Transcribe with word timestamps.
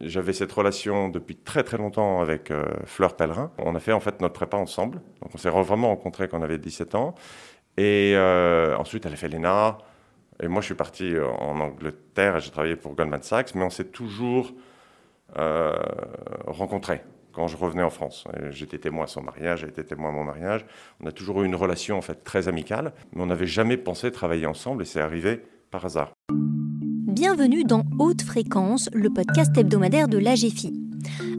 J'avais 0.00 0.32
cette 0.32 0.52
relation 0.52 1.08
depuis 1.08 1.34
très 1.34 1.64
très 1.64 1.76
longtemps 1.76 2.20
avec 2.20 2.50
euh, 2.50 2.64
Fleur 2.84 3.16
Pellerin. 3.16 3.50
On 3.58 3.74
a 3.74 3.80
fait 3.80 3.92
en 3.92 4.00
fait 4.00 4.20
notre 4.20 4.34
prépa 4.34 4.56
ensemble. 4.56 5.00
Donc 5.22 5.34
on 5.34 5.38
s'est 5.38 5.50
vraiment 5.50 5.88
rencontrés 5.88 6.28
quand 6.28 6.38
on 6.38 6.42
avait 6.42 6.58
17 6.58 6.94
ans. 6.94 7.14
Et 7.76 8.12
euh, 8.14 8.76
ensuite, 8.76 9.06
elle 9.06 9.12
a 9.12 9.16
fait 9.16 9.28
l'ENA. 9.28 9.78
Et 10.40 10.46
moi, 10.46 10.60
je 10.60 10.66
suis 10.66 10.74
parti 10.74 11.14
en 11.40 11.58
Angleterre 11.58 12.36
et 12.36 12.40
j'ai 12.40 12.50
travaillé 12.50 12.76
pour 12.76 12.94
Goldman 12.94 13.22
Sachs. 13.22 13.54
Mais 13.56 13.64
on 13.64 13.70
s'est 13.70 13.86
toujours 13.86 14.52
euh, 15.36 15.76
rencontrés 16.46 17.02
quand 17.32 17.48
je 17.48 17.56
revenais 17.56 17.82
en 17.82 17.90
France. 17.90 18.24
J'étais 18.50 18.78
témoin 18.78 19.04
à 19.04 19.08
son 19.08 19.22
mariage, 19.22 19.62
elle 19.62 19.70
était 19.70 19.84
témoin 19.84 20.10
à 20.10 20.12
mon 20.12 20.24
mariage. 20.24 20.64
On 21.00 21.06
a 21.06 21.12
toujours 21.12 21.42
eu 21.42 21.46
une 21.46 21.54
relation 21.54 21.96
en 21.96 22.02
fait 22.02 22.24
très 22.24 22.48
amicale, 22.48 22.92
mais 23.12 23.22
on 23.22 23.26
n'avait 23.26 23.46
jamais 23.46 23.76
pensé 23.76 24.10
travailler 24.10 24.46
ensemble 24.46 24.82
et 24.82 24.86
c'est 24.86 25.00
arrivé 25.00 25.42
par 25.70 25.84
hasard. 25.84 26.12
Bienvenue 27.20 27.64
dans 27.64 27.82
Haute 27.98 28.22
Fréquence, 28.22 28.88
le 28.92 29.10
podcast 29.10 29.50
hebdomadaire 29.58 30.06
de 30.06 30.18
l'AGFI. 30.18 30.72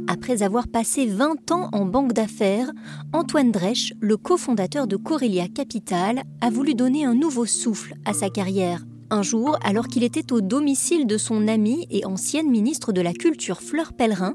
Après 0.09 0.43
avoir 0.43 0.67
passé 0.67 1.05
20 1.05 1.51
ans 1.51 1.69
en 1.71 1.85
banque 1.85 2.11
d'affaires, 2.11 2.69
Antoine 3.13 3.53
Dresch, 3.53 3.93
le 4.01 4.17
cofondateur 4.17 4.87
de 4.87 4.97
Corelia 4.97 5.47
Capital, 5.47 6.23
a 6.41 6.49
voulu 6.49 6.75
donner 6.75 7.05
un 7.05 7.15
nouveau 7.15 7.45
souffle 7.45 7.95
à 8.03 8.11
sa 8.11 8.29
carrière. 8.29 8.83
Un 9.09 9.21
jour, 9.21 9.57
alors 9.63 9.87
qu'il 9.87 10.03
était 10.03 10.33
au 10.33 10.41
domicile 10.41 11.07
de 11.07 11.17
son 11.17 11.47
amie 11.47 11.87
et 11.89 12.05
ancienne 12.05 12.49
ministre 12.49 12.91
de 12.91 12.99
la 12.99 13.13
Culture 13.13 13.61
Fleur 13.61 13.93
Pellerin, 13.93 14.33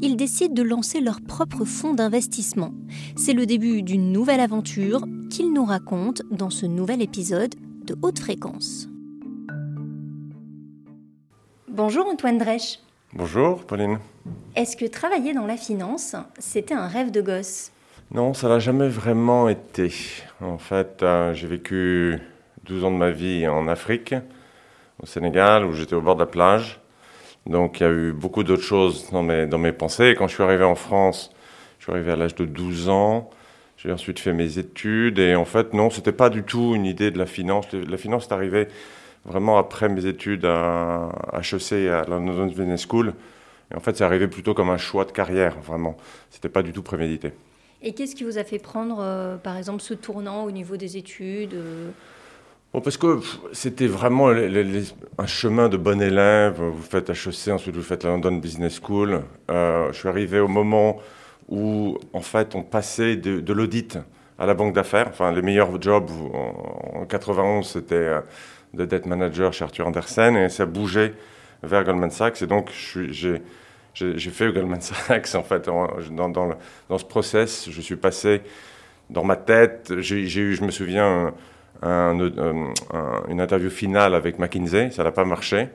il 0.00 0.16
décide 0.16 0.54
de 0.54 0.62
lancer 0.62 1.00
leur 1.00 1.20
propre 1.20 1.66
fonds 1.66 1.92
d'investissement. 1.92 2.72
C'est 3.16 3.34
le 3.34 3.44
début 3.44 3.82
d'une 3.82 4.12
nouvelle 4.12 4.40
aventure 4.40 5.04
qu'il 5.28 5.52
nous 5.52 5.66
raconte 5.66 6.22
dans 6.30 6.48
ce 6.48 6.64
nouvel 6.64 7.02
épisode 7.02 7.54
de 7.84 7.94
Haute 8.00 8.18
Fréquence. 8.18 8.88
Bonjour 11.76 12.06
Antoine 12.06 12.38
Dresch. 12.38 12.78
Bonjour 13.12 13.62
Pauline. 13.66 13.98
Est-ce 14.54 14.78
que 14.78 14.86
travailler 14.86 15.34
dans 15.34 15.44
la 15.44 15.58
finance, 15.58 16.16
c'était 16.38 16.72
un 16.72 16.86
rêve 16.86 17.10
de 17.10 17.20
gosse? 17.20 17.70
Non, 18.10 18.32
ça 18.32 18.48
l'a 18.48 18.58
jamais 18.60 18.88
vraiment 18.88 19.46
été. 19.50 19.92
En 20.40 20.56
fait, 20.56 21.02
euh, 21.02 21.34
j'ai 21.34 21.46
vécu 21.46 22.18
12 22.64 22.84
ans 22.84 22.90
de 22.90 22.96
ma 22.96 23.10
vie 23.10 23.46
en 23.46 23.68
Afrique, 23.68 24.14
au 25.02 25.04
Sénégal, 25.04 25.66
où 25.66 25.74
j'étais 25.74 25.92
au 25.92 26.00
bord 26.00 26.14
de 26.14 26.20
la 26.20 26.26
plage. 26.26 26.80
Donc 27.44 27.78
il 27.78 27.82
y 27.82 27.86
a 27.86 27.92
eu 27.92 28.12
beaucoup 28.12 28.42
d'autres 28.42 28.62
choses 28.62 29.10
dans 29.10 29.22
mes, 29.22 29.44
dans 29.44 29.58
mes 29.58 29.72
pensées. 29.72 30.06
Et 30.06 30.14
quand 30.14 30.28
je 30.28 30.34
suis 30.34 30.42
arrivé 30.42 30.64
en 30.64 30.76
France, 30.76 31.30
je 31.78 31.84
suis 31.84 31.92
arrivé 31.92 32.10
à 32.12 32.16
l'âge 32.16 32.36
de 32.36 32.46
12 32.46 32.88
ans. 32.88 33.28
J'ai 33.76 33.92
ensuite 33.92 34.18
fait 34.18 34.32
mes 34.32 34.56
études. 34.56 35.18
Et 35.18 35.34
en 35.34 35.44
fait, 35.44 35.74
non, 35.74 35.90
c'était 35.90 36.12
pas 36.12 36.30
du 36.30 36.42
tout 36.42 36.74
une 36.74 36.86
idée 36.86 37.10
de 37.10 37.18
la 37.18 37.26
finance. 37.26 37.66
La 37.74 37.98
finance 37.98 38.28
est 38.28 38.32
arrivée 38.32 38.68
vraiment 39.26 39.58
après 39.58 39.88
mes 39.88 40.06
études 40.06 40.44
à 40.44 41.10
HEC, 41.34 41.72
à 41.72 42.04
la 42.04 42.18
London 42.18 42.46
Business 42.46 42.86
School. 42.88 43.14
Et 43.70 43.74
en 43.74 43.80
fait, 43.80 43.96
c'est 43.96 44.04
arrivé 44.04 44.28
plutôt 44.28 44.54
comme 44.54 44.70
un 44.70 44.78
choix 44.78 45.04
de 45.04 45.12
carrière, 45.12 45.56
vraiment. 45.60 45.96
C'était 46.30 46.48
pas 46.48 46.62
du 46.62 46.72
tout 46.72 46.82
prémédité. 46.82 47.32
Et 47.82 47.92
qu'est-ce 47.92 48.14
qui 48.14 48.24
vous 48.24 48.38
a 48.38 48.44
fait 48.44 48.58
prendre, 48.58 48.98
euh, 49.00 49.36
par 49.36 49.56
exemple, 49.56 49.82
ce 49.82 49.94
tournant 49.94 50.44
au 50.44 50.50
niveau 50.50 50.76
des 50.76 50.96
études 50.96 51.54
euh? 51.54 51.90
Bon, 52.72 52.80
Parce 52.80 52.96
que 52.96 53.20
c'était 53.52 53.86
vraiment 53.86 54.28
un 54.28 55.26
chemin 55.26 55.68
de 55.68 55.76
bon 55.76 56.00
élève. 56.00 56.60
Vous 56.60 56.82
faites 56.82 57.10
HEC, 57.10 57.48
ensuite 57.52 57.74
vous 57.74 57.82
faites 57.82 58.04
la 58.04 58.10
London 58.10 58.32
Business 58.32 58.80
School. 58.80 59.22
Euh, 59.50 59.92
je 59.92 59.98
suis 59.98 60.08
arrivé 60.08 60.40
au 60.40 60.48
moment 60.48 60.98
où, 61.48 61.98
en 62.12 62.20
fait, 62.20 62.54
on 62.54 62.62
passait 62.62 63.16
de, 63.16 63.40
de 63.40 63.52
l'audit 63.52 63.98
à 64.38 64.46
la 64.46 64.54
banque 64.54 64.74
d'affaires. 64.74 65.08
Enfin, 65.08 65.32
les 65.32 65.42
meilleurs 65.42 65.80
jobs 65.80 66.10
en, 66.32 67.00
en 67.00 67.06
91, 67.06 67.66
c'était 67.66 68.20
de 68.76 68.84
debt 68.84 69.06
manager 69.06 69.52
chez 69.52 69.64
Arthur 69.64 69.86
Andersen 69.86 70.36
et 70.36 70.48
ça 70.48 70.66
bougeait 70.66 71.14
vers 71.62 71.84
Goldman 71.84 72.10
Sachs. 72.10 72.42
Et 72.42 72.46
donc, 72.46 72.70
j'ai 72.72 74.30
fait 74.30 74.52
Goldman 74.52 74.80
Sachs, 74.82 75.34
en 75.34 75.42
fait, 75.42 75.66
dans, 75.66 75.88
dans, 76.28 76.98
ce 76.98 77.04
process. 77.04 77.68
Je 77.70 77.80
suis 77.80 77.96
passé 77.96 78.42
dans 79.10 79.24
ma 79.24 79.36
tête, 79.36 79.92
j'ai 79.98 80.40
eu, 80.40 80.54
je 80.54 80.64
me 80.64 80.70
souviens, 80.70 81.32
un, 81.82 82.18
une 83.28 83.40
interview 83.40 83.70
finale 83.70 84.14
avec 84.14 84.38
McKinsey, 84.38 84.90
ça 84.90 85.04
n'a 85.04 85.12
pas 85.12 85.24
marché. 85.24 85.68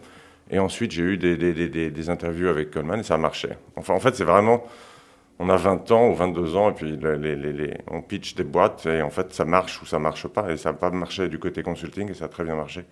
Et 0.49 0.59
ensuite, 0.59 0.91
j'ai 0.91 1.03
eu 1.03 1.17
des, 1.17 1.37
des, 1.37 1.53
des, 1.53 1.89
des, 1.89 2.09
interviews 2.09 2.49
avec 2.49 2.73
Goldman 2.73 2.99
et 2.99 3.03
ça 3.03 3.15
a 3.15 3.17
marché. 3.17 3.49
Enfin, 3.77 3.93
en 3.93 3.99
fait, 4.01 4.15
c'est 4.15 4.25
vraiment 4.25 4.65
on 5.41 5.49
a 5.49 5.55
20 5.55 5.91
ans 5.91 6.09
ou 6.09 6.13
22 6.13 6.55
ans 6.55 6.69
et 6.69 6.73
puis 6.73 6.99
on 7.89 8.01
pitch 8.01 8.35
des 8.35 8.43
boîtes 8.43 8.85
et 8.85 9.01
en 9.01 9.09
fait 9.09 9.33
ça 9.33 9.43
marche 9.43 9.81
ou 9.81 9.85
ça 9.85 9.97
marche 9.97 10.27
pas 10.27 10.51
et 10.51 10.57
ça 10.57 10.71
n'a 10.71 10.77
pas 10.77 10.91
marché 10.91 11.27
du 11.29 11.39
côté 11.39 11.63
consulting 11.63 12.09
et 12.09 12.13
ça 12.13 12.25
a 12.25 12.27
très 12.27 12.43
bien 12.43 12.55
marché 12.55 12.85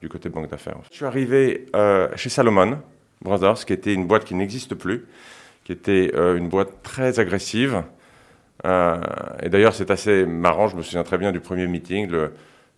du 0.00 0.08
côté 0.08 0.28
banque 0.28 0.48
d'affaires. 0.48 0.76
Je 0.90 0.96
suis 0.96 1.04
arrivé 1.04 1.66
euh, 1.74 2.08
chez 2.14 2.28
Salomon 2.28 2.78
Brothers 3.22 3.64
qui 3.64 3.72
était 3.72 3.92
une 3.92 4.06
boîte 4.06 4.24
qui 4.24 4.34
n'existe 4.34 4.74
plus, 4.76 5.06
qui 5.64 5.72
était 5.72 6.12
euh, 6.14 6.36
une 6.36 6.48
boîte 6.48 6.82
très 6.82 7.18
agressive 7.18 7.82
euh, 8.64 9.00
et 9.42 9.48
d'ailleurs 9.48 9.74
c'est 9.74 9.90
assez 9.90 10.24
marrant, 10.24 10.68
je 10.68 10.76
me 10.76 10.82
souviens 10.82 11.02
très 11.02 11.18
bien 11.18 11.32
du 11.32 11.40
premier 11.40 11.66
meeting, 11.66 12.08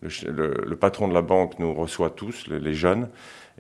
le, 0.03 0.77
patron 0.77 1.09
de 1.09 1.15
la 1.15 1.23
banque 1.23 1.59
nous 1.59 1.75
reçoit 1.75 2.11
tous, 2.11 2.47
les 2.49 2.75
jeunes, 2.75 3.09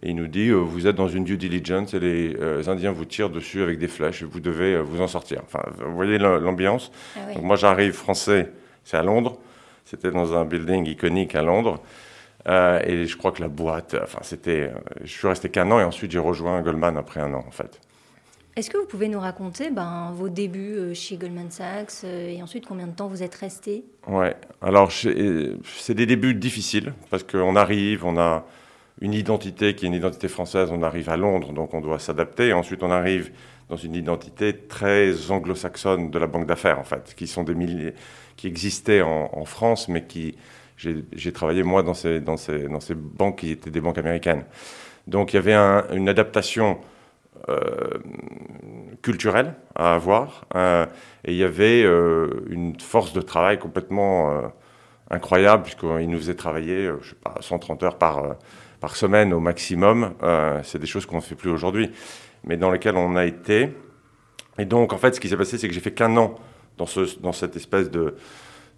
et 0.02 0.10
il 0.10 0.16
nous 0.16 0.28
dit, 0.28 0.48
euh, 0.50 0.56
vous 0.56 0.86
êtes 0.86 0.94
dans 0.94 1.08
une 1.08 1.24
due 1.24 1.36
diligence 1.36 1.94
et 1.94 2.00
les 2.00 2.36
euh, 2.36 2.68
Indiens 2.68 2.92
vous 2.92 3.04
tirent 3.04 3.30
dessus 3.30 3.62
avec 3.62 3.78
des 3.78 3.88
flèches 3.88 4.22
et 4.22 4.24
vous 4.24 4.40
devez 4.40 4.74
euh, 4.74 4.80
vous 4.80 5.00
en 5.00 5.08
sortir. 5.08 5.40
Enfin, 5.44 5.62
vous 5.76 5.94
voyez 5.94 6.18
l'ambiance. 6.18 6.92
Ah 7.16 7.38
moi 7.42 7.56
j'arrive 7.56 7.92
français, 7.92 8.52
c'est 8.84 8.96
à 8.96 9.02
Londres. 9.02 9.38
C'était 9.84 10.10
dans 10.10 10.36
un 10.36 10.44
building 10.44 10.86
iconique 10.86 11.34
à 11.34 11.42
Londres. 11.42 11.82
et 12.46 13.06
je 13.06 13.16
crois 13.16 13.32
que 13.32 13.40
la 13.40 13.48
boîte, 13.48 13.96
enfin 14.02 14.20
c'était, 14.22 14.70
je 15.02 15.10
suis 15.10 15.26
resté 15.26 15.48
qu'un 15.48 15.70
an 15.70 15.80
et 15.80 15.84
ensuite 15.84 16.10
j'ai 16.10 16.18
rejoint 16.18 16.60
Goldman 16.60 16.96
après 16.96 17.20
un 17.20 17.32
an 17.32 17.44
en 17.46 17.50
fait. 17.50 17.80
Est-ce 18.58 18.70
que 18.70 18.76
vous 18.76 18.86
pouvez 18.86 19.06
nous 19.06 19.20
raconter 19.20 19.70
ben, 19.70 20.10
vos 20.16 20.28
débuts 20.28 20.92
chez 20.92 21.16
Goldman 21.16 21.48
Sachs 21.48 22.02
et 22.02 22.42
ensuite 22.42 22.66
combien 22.66 22.88
de 22.88 22.92
temps 22.92 23.06
vous 23.06 23.22
êtes 23.22 23.36
resté? 23.36 23.84
Ouais, 24.08 24.34
alors 24.60 24.90
c'est 24.90 25.94
des 25.94 26.06
débuts 26.06 26.34
difficiles 26.34 26.92
parce 27.08 27.22
qu'on 27.22 27.54
arrive, 27.54 28.04
on 28.04 28.18
a 28.18 28.44
une 29.00 29.14
identité 29.14 29.76
qui 29.76 29.84
est 29.84 29.88
une 29.88 29.94
identité 29.94 30.26
française, 30.26 30.70
on 30.72 30.82
arrive 30.82 31.08
à 31.08 31.16
Londres, 31.16 31.52
donc 31.52 31.72
on 31.72 31.80
doit 31.80 32.00
s'adapter. 32.00 32.52
Ensuite, 32.52 32.82
on 32.82 32.90
arrive 32.90 33.30
dans 33.68 33.76
une 33.76 33.94
identité 33.94 34.52
très 34.52 35.30
anglo-saxonne 35.30 36.10
de 36.10 36.18
la 36.18 36.26
banque 36.26 36.48
d'affaires, 36.48 36.80
en 36.80 36.84
fait, 36.84 37.14
qui 37.16 37.28
sont 37.28 37.44
des 37.44 37.54
milliers, 37.54 37.94
qui 38.34 38.48
existaient 38.48 39.02
en, 39.02 39.44
France, 39.44 39.86
mais 39.86 40.02
qui 40.02 40.34
j'ai 40.76 41.32
travaillé 41.32 41.62
moi 41.62 41.84
dans 41.84 41.94
ces, 41.94 42.18
dans, 42.18 42.36
ces, 42.36 42.66
dans 42.66 42.80
ces 42.80 42.96
banques 42.96 43.38
qui 43.38 43.52
étaient 43.52 43.70
des 43.70 43.80
banques 43.80 43.98
américaines. 43.98 44.42
Donc 45.06 45.32
il 45.32 45.36
y 45.36 45.38
avait 45.38 45.54
une 45.94 46.08
adaptation 46.08 46.72
euh, 46.72 46.97
culturelle 49.02 49.54
à 49.74 49.94
avoir, 49.94 50.46
euh, 50.54 50.86
et 51.24 51.32
il 51.32 51.38
y 51.38 51.44
avait 51.44 51.82
euh, 51.84 52.28
une 52.48 52.78
force 52.80 53.12
de 53.12 53.20
travail 53.20 53.58
complètement 53.58 54.52
incroyable, 55.10 55.62
puisqu'ils 55.62 56.08
nous 56.08 56.18
faisaient 56.18 56.34
travailler, 56.34 56.90
je 57.00 57.10
sais 57.10 57.16
pas, 57.22 57.34
130 57.40 57.82
heures 57.82 57.98
par 57.98 58.36
par 58.80 58.96
semaine 58.96 59.32
au 59.32 59.40
maximum. 59.40 60.14
Euh, 60.22 60.60
c'est 60.62 60.78
des 60.78 60.86
choses 60.86 61.06
qu'on 61.06 61.16
ne 61.16 61.22
fait 61.22 61.34
plus 61.34 61.50
aujourd'hui, 61.50 61.90
mais 62.44 62.56
dans 62.56 62.70
lesquelles 62.70 62.96
on 62.96 63.16
a 63.16 63.24
été. 63.24 63.70
Et 64.58 64.64
donc, 64.64 64.92
en 64.92 64.98
fait, 64.98 65.14
ce 65.14 65.20
qui 65.20 65.28
s'est 65.28 65.36
passé, 65.36 65.58
c'est 65.58 65.68
que 65.68 65.74
j'ai 65.74 65.80
fait 65.80 65.94
qu'un 65.94 66.16
an 66.16 66.34
dans, 66.76 66.86
ce, 66.86 67.18
dans 67.20 67.32
cette 67.32 67.56
espèce 67.56 67.90
de, 67.90 68.14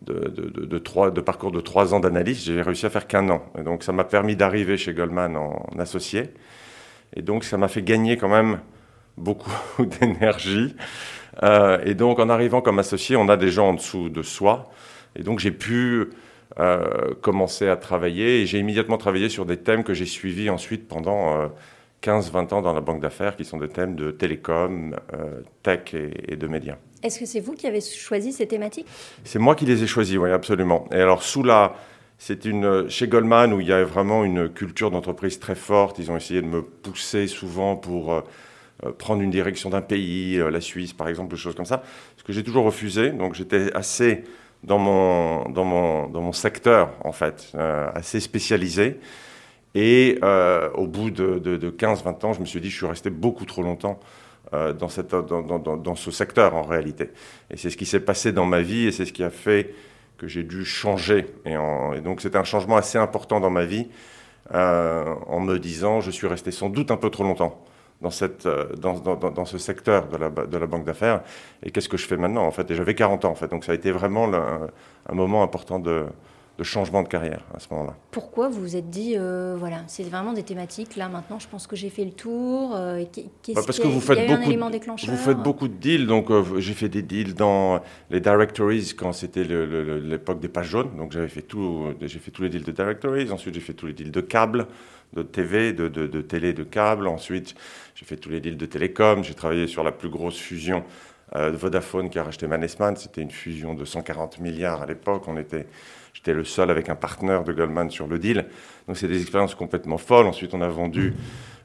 de, 0.03 0.79
trois, 0.79 1.11
de 1.11 1.21
parcours 1.21 1.53
de 1.53 1.61
trois 1.61 1.95
ans 1.95 2.01
d'analyse. 2.01 2.45
J'ai 2.45 2.63
réussi 2.63 2.87
à 2.87 2.91
faire 2.91 3.07
qu'un 3.07 3.29
an. 3.31 3.43
Et 3.59 3.63
donc, 3.63 3.83
ça 3.83 3.93
m'a 3.93 4.05
permis 4.05 4.37
d'arriver 4.37 4.77
chez 4.77 4.95
Goldman 4.95 5.37
en, 5.37 5.67
associé. 5.79 6.31
Et 7.17 7.23
donc, 7.23 7.45
ça 7.45 7.57
m'a 7.57 7.69
fait 7.69 7.83
gagner 7.83 8.17
quand 8.17 8.29
même 8.29 8.61
beaucoup 9.17 9.51
d'énergie. 10.01 10.75
Euh, 11.43 11.79
et 11.85 11.95
donc, 11.95 12.19
en 12.19 12.29
arrivant 12.29 12.61
comme 12.61 12.79
associé, 12.79 13.17
on 13.17 13.29
a 13.29 13.37
des 13.37 13.51
gens 13.51 13.71
en 13.71 13.75
dessous 13.75 14.09
de 14.09 14.23
soi. 14.23 14.71
Et 15.17 15.23
donc, 15.23 15.39
j'ai 15.39 15.51
pu 15.51 16.11
euh, 16.59 17.15
commencé 17.21 17.69
à 17.69 17.77
travailler 17.77 18.43
et 18.43 18.47
j'ai 18.47 18.59
immédiatement 18.59 18.99
travaillé 18.99 19.29
sur 19.29 19.47
des 19.47 19.57
thèmes 19.57 19.85
que 19.85 19.95
j'ai 19.95 20.07
suivis 20.07 20.51
ensuite 20.51 20.89
pendant 20.89 21.51
15-20 22.03 22.53
euh, 22.53 22.57
ans 22.57 22.63
dans 22.63 22.73
la 22.73 22.81
banque 22.81 23.01
d'affaires, 23.01 23.37
qui 23.37 23.45
sont 23.45 23.59
des 23.59 23.69
thèmes 23.69 23.97
de 23.97 24.11
télécom, 24.11 24.97
tech 25.63 25.95
et, 25.95 26.37
de 26.37 26.47
médias. 26.47 26.77
Est-ce 27.03 27.19
que 27.19 27.27
c'est 27.27 27.41
vous 27.41 27.55
qui 27.55 27.67
avez 27.67 27.81
choisi 27.81 28.33
ces 28.33 28.47
thématiques? 28.47 28.87
C'est 29.25 29.39
moi 29.39 29.55
qui 29.55 29.65
les 29.65 29.83
ai 29.83 29.87
choisis, 29.87 30.19
oui, 30.19 30.31
absolument. 30.31 30.87
Et 30.93 31.01
alors, 31.01 31.23
sous 31.23 31.43
la. 31.43 31.75
C'est 32.23 32.45
une 32.45 32.91
chez 32.91 33.09
Goldman 33.09 33.55
où 33.55 33.61
il 33.61 33.67
y 33.67 33.73
a 33.73 33.83
vraiment 33.83 34.25
une 34.25 34.51
culture 34.51 34.91
d'entreprise 34.91 35.41
très 35.41 35.55
forte. 35.55 35.99
Ils 35.99 36.11
ont 36.11 36.19
essayé 36.19 36.43
de 36.43 36.47
me 36.47 36.61
pousser 36.61 37.27
souvent 37.27 37.77
pour 37.77 38.23
prendre 38.99 39.23
une 39.23 39.31
direction 39.31 39.71
d'un 39.71 39.81
pays, 39.81 40.37
la 40.37 40.61
Suisse 40.61 40.93
par 40.93 41.09
exemple, 41.09 41.31
des 41.31 41.41
choses 41.41 41.55
comme 41.55 41.65
ça. 41.65 41.83
Ce 42.19 42.23
que 42.23 42.35
j'ai 42.35 42.45
toujours 42.45 42.67
refusé. 42.67 43.11
Donc 43.11 43.35
j'étais 43.35 43.73
assez 43.75 44.25
dans 44.63 44.79
mon, 44.79 45.49
dans 45.51 45.65
mon, 45.65 46.09
dans 46.09 46.21
mon 46.21 46.33
secteur, 46.33 46.91
en 47.05 47.13
fait, 47.13 47.51
euh, 47.55 47.89
assez 47.95 48.21
spécialisé. 48.21 49.01
Et 49.75 50.19
euh, 50.23 50.69
au 50.75 50.87
bout 50.87 51.11
de, 51.11 51.39
de, 51.39 51.71
15-20 51.71 52.27
ans, 52.27 52.33
je 52.33 52.41
me 52.41 52.45
suis 52.45 52.61
dit, 52.61 52.71
je 52.71 52.77
suis 52.77 52.87
resté 52.87 53.09
beaucoup 53.09 53.45
trop 53.45 53.63
longtemps 53.63 54.01
euh, 54.53 54.73
dans, 54.73 54.89
cette, 54.89 55.11
dans, 55.11 55.43
dans, 55.43 55.77
dans, 55.77 55.95
ce 55.95 56.11
secteur, 56.11 56.55
en 56.55 56.63
réalité. 56.63 57.11
Et 57.51 57.57
c'est 57.57 57.71
ce 57.71 57.77
qui 57.77 57.87
s'est 57.87 58.01
passé 58.01 58.33
dans 58.33 58.47
ma 58.47 58.63
vie, 58.63 58.87
et 58.87 58.93
c'est 58.93 59.07
ce 59.07 59.13
qui 59.13 59.23
a 59.23 59.31
fait 59.31 59.75
que 60.21 60.29
j'ai 60.29 60.43
dû 60.43 60.67
changer. 60.67 61.27
Et, 61.47 61.55
donc, 62.03 62.21
c'était 62.21 62.37
un 62.37 62.45
changement 62.45 62.77
assez 62.77 62.99
important 62.99 63.41
dans 63.41 63.51
ma 63.51 63.65
vie, 63.65 63.89
en 64.53 65.41
me 65.41 65.59
disant, 65.59 66.01
je 66.01 66.11
suis 66.11 66.27
resté 66.27 66.51
sans 66.51 66.69
doute 66.69 66.91
un 66.91 66.99
peu 66.99 67.09
trop 67.09 67.25
longtemps 67.25 67.65
dans, 68.03 68.11
cette, 68.11 68.47
dans, 68.79 68.99
dans, 68.99 69.17
dans, 69.17 69.45
ce 69.47 69.57
secteur 69.59 70.09
de 70.09 70.17
la, 70.19 70.29
de 70.29 70.59
la 70.59 70.67
banque 70.67 70.85
d'affaires. 70.85 71.23
Et 71.63 71.71
qu'est-ce 71.71 71.89
que 71.89 71.97
je 71.97 72.07
fais 72.07 72.17
maintenant 72.17 72.45
en 72.45 72.51
fait? 72.51 72.71
Et 72.71 72.75
j'avais 72.75 72.95
40 72.95 73.25
ans 73.25 73.31
en 73.31 73.35
fait, 73.35 73.49
donc 73.49 73.65
ça 73.65 73.73
a 73.73 73.75
été 73.75 73.93
vraiment 73.93 74.31
un 74.33 75.15
moment 75.15 75.43
important 75.43 75.79
de, 75.79 76.07
de 76.61 76.65
changement 76.65 77.03
de 77.03 77.09
carrière 77.09 77.41
à 77.55 77.59
ce 77.59 77.69
moment-là. 77.71 77.97
Pourquoi 78.11 78.51
vous 78.51 78.61
vous 78.61 78.77
êtes 78.77 78.91
dit, 78.91 79.15
euh, 79.17 79.57
voilà, 79.59 79.83
c'est 79.87 80.03
vraiment 80.03 80.35
des 80.35 80.43
thématiques, 80.43 80.95
là 80.95 81.09
maintenant 81.09 81.39
je 81.39 81.49
pense 81.49 81.67
que 81.67 81.75
j'ai 81.75 81.89
fait 81.89 82.05
le 82.05 82.11
tour 82.11 82.77
euh, 82.77 83.03
bah, 83.55 83.63
Parce 83.65 83.81
que 83.81 83.87
vous 83.87 83.99
faites, 83.99 84.29
beaucoup, 84.29 84.51
vous 85.07 85.17
faites 85.17 85.39
beaucoup 85.39 85.69
de 85.69 85.75
deals, 85.75 86.07
donc 86.07 86.31
euh, 86.31 86.61
j'ai 86.61 86.75
fait 86.75 86.91
des 86.91 87.01
deals 87.01 87.33
dans 87.33 87.81
les 88.11 88.21
directories 88.21 88.93
quand 88.95 89.15
c'était 89.15 89.43
l'époque 89.43 90.39
des 90.41 90.51
pages 90.51 90.69
jaunes, 90.69 90.95
donc 90.99 91.13
j'avais 91.13 91.29
fait, 91.29 91.41
tout, 91.41 91.95
j'ai 92.03 92.19
fait 92.19 92.31
tous 92.31 92.43
les 92.43 92.51
deals 92.51 92.65
de 92.65 92.73
directories, 92.73 93.31
ensuite 93.31 93.55
j'ai 93.55 93.61
fait 93.61 93.73
tous 93.73 93.87
les 93.87 93.95
deals 93.95 94.13
de 94.13 94.21
câbles, 94.21 94.67
de 95.15 95.23
TV, 95.23 95.73
de, 95.73 95.89
de, 95.89 96.07
de 96.07 96.21
télé, 96.21 96.53
de 96.53 96.65
câbles, 96.65 97.09
ensuite 97.09 97.55
j'ai 97.95 98.05
fait 98.05 98.17
tous 98.17 98.29
les 98.29 98.41
deals 98.41 98.59
de 98.59 98.67
télécom, 98.67 99.25
j'ai 99.25 99.33
travaillé 99.33 99.67
sur 99.67 99.83
la 99.83 99.93
plus 99.93 100.11
grosse 100.11 100.37
fusion 100.37 100.85
de 101.35 101.57
Vodafone 101.57 102.11
qui 102.11 102.19
a 102.19 102.25
racheté 102.25 102.47
Mannesmann, 102.49 102.97
c'était 102.97 103.23
une 103.23 103.31
fusion 103.31 103.73
de 103.73 103.87
140 103.87 104.41
milliards 104.41 104.83
à 104.83 104.87
l'époque, 104.87 105.23
on 105.27 105.39
était 105.39 105.67
J'étais 106.13 106.35
le 106.35 106.45
seul 106.45 106.71
avec 106.71 106.89
un 106.89 106.97
partenaire 106.97 107.45
de 107.45 107.53
Goldman 107.53 107.91
sur 107.91 108.07
le 108.07 108.19
deal. 108.19 108.47
Donc 108.87 108.97
c'est 108.97 109.09
des 109.09 109.21
expériences 109.21 109.55
complètement 109.55 109.99
folles. 109.99 110.27
Ensuite, 110.27 110.55
on 110.55 110.61
a 110.61 110.69
vendu 110.69 111.15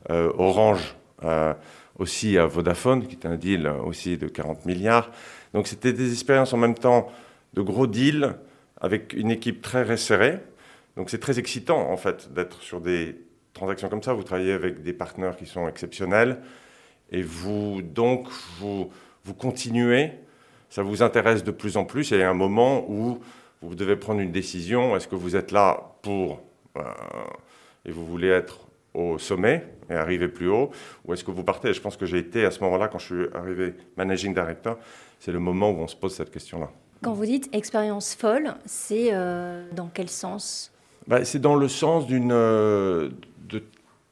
euh, 0.10 0.32
Orange 0.38 0.96
euh, 1.24 1.54
aussi 1.98 2.38
à 2.38 2.46
Vodafone, 2.46 3.08
qui 3.08 3.16
était 3.16 3.28
un 3.28 3.38
deal 3.38 3.68
aussi 3.68 4.18
de 4.18 4.28
40 4.28 4.66
milliards. 4.66 5.12
Donc 5.54 5.68
c'était 5.68 5.94
des 5.94 6.12
expériences 6.12 6.54
en 6.54 6.58
même 6.58 6.76
temps 6.76 7.08
de 7.54 7.62
gros 7.62 7.88
deals 7.88 8.36
avec 8.80 9.14
une 9.14 9.32
équipe 9.32 9.62
très 9.62 9.84
resserrée. 9.84 10.40
Donc 10.98 11.10
c'est 11.10 11.20
très 11.20 11.40
excitant 11.40 11.92
en 11.92 11.98
fait 11.98 12.32
d'être 12.34 12.62
sur 12.62 12.82
des 12.82 13.18
transactions 13.54 13.90
comme 13.90 14.04
ça. 14.04 14.14
Vous 14.14 14.24
travaillez 14.24 14.54
avec 14.54 14.84
des 14.84 14.94
partenaires 14.94 15.36
qui 15.36 15.46
sont 15.46 15.68
exceptionnels 15.68 16.40
et 17.12 17.22
vous 17.22 17.82
donc 17.82 18.28
vous, 18.60 18.90
vous 19.24 19.34
continuez. 19.34 20.12
Ça 20.70 20.84
vous 20.84 21.02
intéresse 21.02 21.44
de 21.44 21.52
plus 21.52 21.78
en 21.78 21.86
plus. 21.86 22.12
Il 22.12 22.20
y 22.20 22.24
a 22.24 22.30
un 22.30 22.34
moment 22.34 22.86
où 22.90 23.20
vous 23.66 23.76
devez 23.76 23.96
prendre 23.96 24.20
une 24.20 24.32
décision. 24.32 24.96
Est-ce 24.96 25.08
que 25.08 25.16
vous 25.16 25.36
êtes 25.36 25.52
là 25.52 25.96
pour 26.02 26.42
euh, 26.78 26.82
et 27.86 27.92
vous 27.92 28.06
voulez 28.06 28.30
être 28.30 28.60
au 28.94 29.18
sommet 29.18 29.66
et 29.90 29.94
arriver 29.94 30.28
plus 30.28 30.50
haut, 30.50 30.72
ou 31.06 31.14
est-ce 31.14 31.24
que 31.24 31.32
vous 31.32 31.44
partez? 31.44 31.74
Je 31.74 31.82
pense 31.82 31.98
que 31.98 32.06
j'ai 32.06 32.18
été 32.18 32.46
à 32.46 32.52
ce 32.52 32.64
moment-là, 32.64 32.88
quand 32.88 32.98
je 32.98 33.06
suis 33.06 33.36
arrivé 33.36 33.74
managing 33.98 34.34
director, 34.34 34.78
c'est 35.20 35.32
le 35.32 35.40
moment 35.40 35.70
où 35.70 35.80
on 35.80 35.88
se 35.88 35.96
pose 35.96 36.16
cette 36.16 36.32
question-là. 36.32 36.72
Quand 37.04 37.14
vous 37.14 37.26
dites 37.26 37.50
expérience 37.54 38.16
folle, 38.16 38.56
c'est 38.66 39.10
euh, 39.12 39.66
dans 39.74 39.90
quel 39.94 40.10
sens? 40.10 40.72
Bah, 41.08 41.24
C'est 41.24 41.40
dans 41.40 41.56
le 41.56 41.68
sens 41.68 42.08
d'une 42.08 42.32
euh, 42.32 43.10
de, 43.48 43.64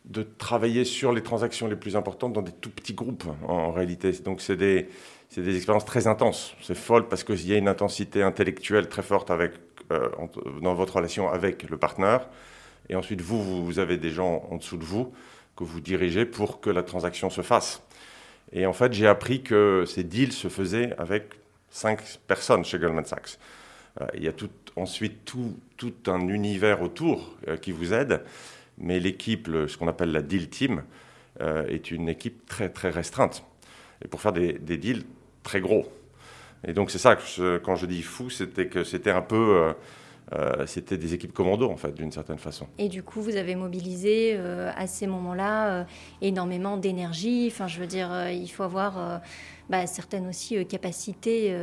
de, 0.06 0.28
travailler 0.38 0.84
sur 0.84 1.12
les 1.12 1.24
transactions 1.24 1.68
les 1.68 1.78
plus 1.78 1.96
importantes 1.96 2.34
dans 2.34 2.42
des 2.42 2.52
tout 2.52 2.70
petits 2.70 2.94
groupes 2.94 3.24
en 3.48 3.72
réalité. 3.72 4.12
Donc 4.24 4.42
c'est 4.42 4.58
des 4.58 4.90
c'est 5.34 5.42
des 5.42 5.56
expériences 5.56 5.86
très 5.86 6.06
intenses. 6.06 6.56
C'est 6.62 6.76
folle 6.76 7.08
parce 7.08 7.24
qu'il 7.24 7.48
y 7.48 7.54
a 7.54 7.58
une 7.58 7.68
intensité 7.68 8.22
intellectuelle 8.22 8.88
très 8.88 9.02
forte 9.02 9.32
euh, 9.32 9.48
dans 10.62 10.76
votre 10.76 10.98
relation 10.98 11.28
avec 11.28 11.68
le 11.68 11.78
partenaire. 11.78 12.30
Et 12.88 12.96
ensuite, 12.96 13.22
vous, 13.22 13.66
vous 13.66 13.80
avez 13.80 13.98
des 13.98 14.12
gens 14.12 14.48
en 14.52 14.58
dessous 14.58 14.78
de 14.78 14.84
vous 14.84 15.12
que 15.56 15.64
vous 15.64 15.80
dirigez 15.80 16.26
pour 16.26 16.62
que 16.62 16.70
la 16.70 16.84
transaction 16.84 17.32
se 17.32 17.42
fasse. 17.42 17.82
Et 18.52 18.68
en 18.68 18.74
fait, 18.74 18.94
j'ai 18.94 19.08
appris 19.08 19.42
que 19.42 19.86
ces 19.88 20.04
deals 20.04 20.34
se 20.34 20.50
faisaient 20.50 20.94
avec 21.00 21.34
cinq 21.72 22.20
personnes 22.28 22.64
chez 22.64 22.78
Goldman 22.78 23.06
Sachs. 23.06 23.40
Euh, 24.02 24.06
il 24.14 24.24
y 24.24 24.28
a 24.28 24.34
ensuite 24.76 25.26
tout, 25.26 25.56
un 26.06 26.28
univers 26.28 26.84
autour 26.84 27.36
euh, 27.48 27.58
qui 27.58 27.72
vous 27.72 27.92
aide, 27.92 28.22
mais 28.78 29.00
l'équipe, 29.00 29.48
ce 29.48 29.78
qu'on 29.78 29.88
appelle 29.88 30.12
la 30.12 30.22
deal 30.22 30.48
team, 30.50 30.84
est 31.40 31.90
une 31.90 32.10
équipe 32.10 32.46
très 32.46 32.70
très 32.70 32.92
restreinte. 32.92 33.44
Et 34.06 34.08
pour 34.08 34.22
faire 34.22 34.34
des 34.34 34.78
deals 34.78 35.04
très 35.44 35.62
gros. 35.62 35.86
Et 36.66 36.74
donc 36.74 36.92
c'est 36.92 36.98
ça 36.98 37.16
que 37.16 37.58
quand 37.58 37.76
je 37.76 37.86
dis 37.86 38.02
fou, 38.02 38.30
c'était 38.30 38.68
que 38.68 38.84
c'était 38.84 39.12
un 39.12 39.22
peu, 39.22 39.36
euh, 39.36 39.74
euh, 40.34 40.66
c'était 40.66 40.98
des 40.98 41.14
équipes 41.14 41.34
commando 41.34 41.70
en 41.70 41.76
fait, 41.76 41.94
d'une 41.94 42.12
certaine 42.12 42.38
façon. 42.38 42.68
Et 42.78 42.88
du 42.88 43.04
coup, 43.04 43.22
vous 43.22 43.36
avez 43.36 43.56
mobilisé 43.56 44.36
euh, 44.36 44.72
à 44.76 44.88
ces 44.88 45.06
moments-là 45.08 45.86
énormément 46.22 46.78
d'énergie. 46.78 47.50
Enfin, 47.52 47.68
je 47.68 47.80
veux 47.80 47.88
dire, 47.88 48.30
il 48.32 48.48
faut 48.48 48.64
avoir 48.64 49.22
bah, 49.70 49.86
certaines 49.88 50.28
aussi 50.28 50.66
capacités 50.66 51.54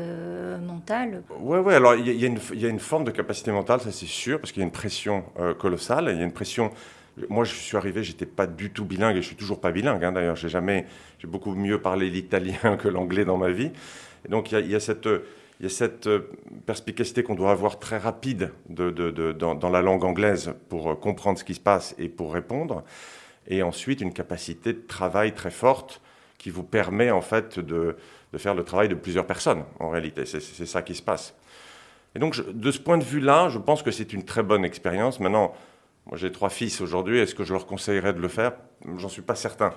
mentales. 0.61 1.23
Oui, 1.41 1.59
ouais. 1.59 1.75
Alors 1.75 1.95
il 1.95 2.07
y, 2.07 2.21
y, 2.21 2.67
a 2.67 2.69
une 2.69 2.79
forme 2.79 3.05
de 3.05 3.11
capacité 3.11 3.51
mentale, 3.51 3.81
ça 3.81 3.93
c'est 3.93 4.07
sûr, 4.07 4.39
parce 4.39 4.53
qu'il 4.53 4.61
y 4.61 4.65
a 4.65 4.67
une 4.67 4.73
pression 4.73 5.25
colossale. 5.59 6.11
Il 6.13 6.19
y 6.19 6.21
a 6.21 6.25
une 6.25 6.33
pression 6.33 6.71
moi, 7.29 7.45
je 7.45 7.55
suis 7.55 7.77
arrivé, 7.77 8.03
j'étais 8.03 8.27
pas 8.27 8.47
du 8.47 8.71
tout 8.71 8.85
bilingue 8.85 9.17
et 9.17 9.23
je 9.23 9.27
suis 9.27 9.37
toujours 9.37 9.61
pas 9.61 9.71
bilingue. 9.71 10.05
Hein, 10.05 10.13
D'ailleurs, 10.13 10.37
j'ai 10.37 10.49
jamais, 10.49 10.87
j'ai 11.19 11.27
beaucoup 11.27 11.55
mieux 11.55 11.81
parlé 11.81 12.11
l'italien 12.11 12.77
que 12.79 12.89
l'anglais 12.89 13.25
dans 13.25 13.37
ma 13.37 13.51
vie. 13.51 13.71
Et 14.25 14.29
donc, 14.29 14.53
il 14.53 14.71
y, 14.71 14.75
a, 14.75 14.81
cette, 14.81 15.07
euh, 15.07 16.31
perspicacité 16.67 17.23
qu'on 17.23 17.35
doit 17.35 17.51
avoir 17.51 17.79
très 17.79 17.99
rapide 17.99 18.53
de, 18.69 18.91
de, 18.91 19.33
dans, 19.33 19.71
la 19.71 19.83
langue 19.83 20.05
anglaise 20.05 20.55
pour 20.69 20.91
euh, 20.91 20.95
comprendre 20.95 21.39
ce 21.39 21.45
qui 21.45 21.55
se 21.55 21.61
passe 21.61 21.95
et 21.99 22.09
pour 22.09 22.33
répondre. 22.33 22.85
Et 23.49 23.63
ensuite, 23.63 24.01
une 24.01 24.13
capacité 24.13 24.73
de 24.73 24.83
travail 24.87 25.35
très 25.35 25.51
forte 25.51 26.01
qui 26.39 26.51
vous 26.51 26.63
permet 26.63 27.11
en 27.11 27.21
fait 27.21 27.59
de 27.59 27.97
faire 28.37 28.55
le 28.55 28.65
travail 28.65 28.89
de 28.89 28.95
plusieurs 28.95 29.27
personnes. 29.27 29.65
En 29.79 29.91
réalité, 29.91 30.25
c'est 30.25 30.67
ça 30.67 30.83
qui 30.83 30.95
se 30.95 31.03
passe. 31.03 31.35
Et 32.15 32.19
donc, 32.19 32.41
de 32.49 32.71
ce 32.71 32.79
point 32.79 32.99
de 32.99 33.05
vue-là, 33.05 33.49
je 33.51 33.59
pense 33.59 33.83
que 33.83 33.91
c'est 33.91 34.13
une 34.13 34.25
très 34.25 34.43
bonne 34.43 34.65
expérience. 34.65 35.21
Maintenant, 35.21 35.55
moi, 36.11 36.19
j'ai 36.19 36.33
trois 36.33 36.51
fils 36.51 36.81
aujourd'hui. 36.81 37.21
Est-ce 37.21 37.37
que 37.37 37.45
je 37.45 37.53
leur 37.53 37.67
conseillerais 37.67 38.13
de 38.13 38.21
le 38.21 38.29
faire? 38.29 38.53
J'en 38.97 39.09
suis 39.09 39.23
pas 39.23 39.37
certain. 39.37 39.73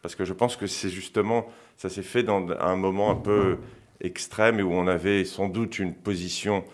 Parce 0.00 0.14
que 0.14 0.24
je 0.24 0.32
pense 0.32 0.56
que 0.56 0.68
c'est 0.68 0.88
justement, 0.88 1.46
ça 1.76 1.88
s'est 1.88 2.02
fait 2.02 2.22
dans 2.22 2.48
un 2.60 2.76
moment 2.76 3.10
un 3.10 3.16
peu 3.16 3.58
extrême 4.00 4.60
et 4.60 4.62
où 4.62 4.72
on 4.72 4.86
avait 4.86 5.24
sans 5.24 5.48
doute 5.48 5.80
une 5.80 5.94
position 5.94 6.64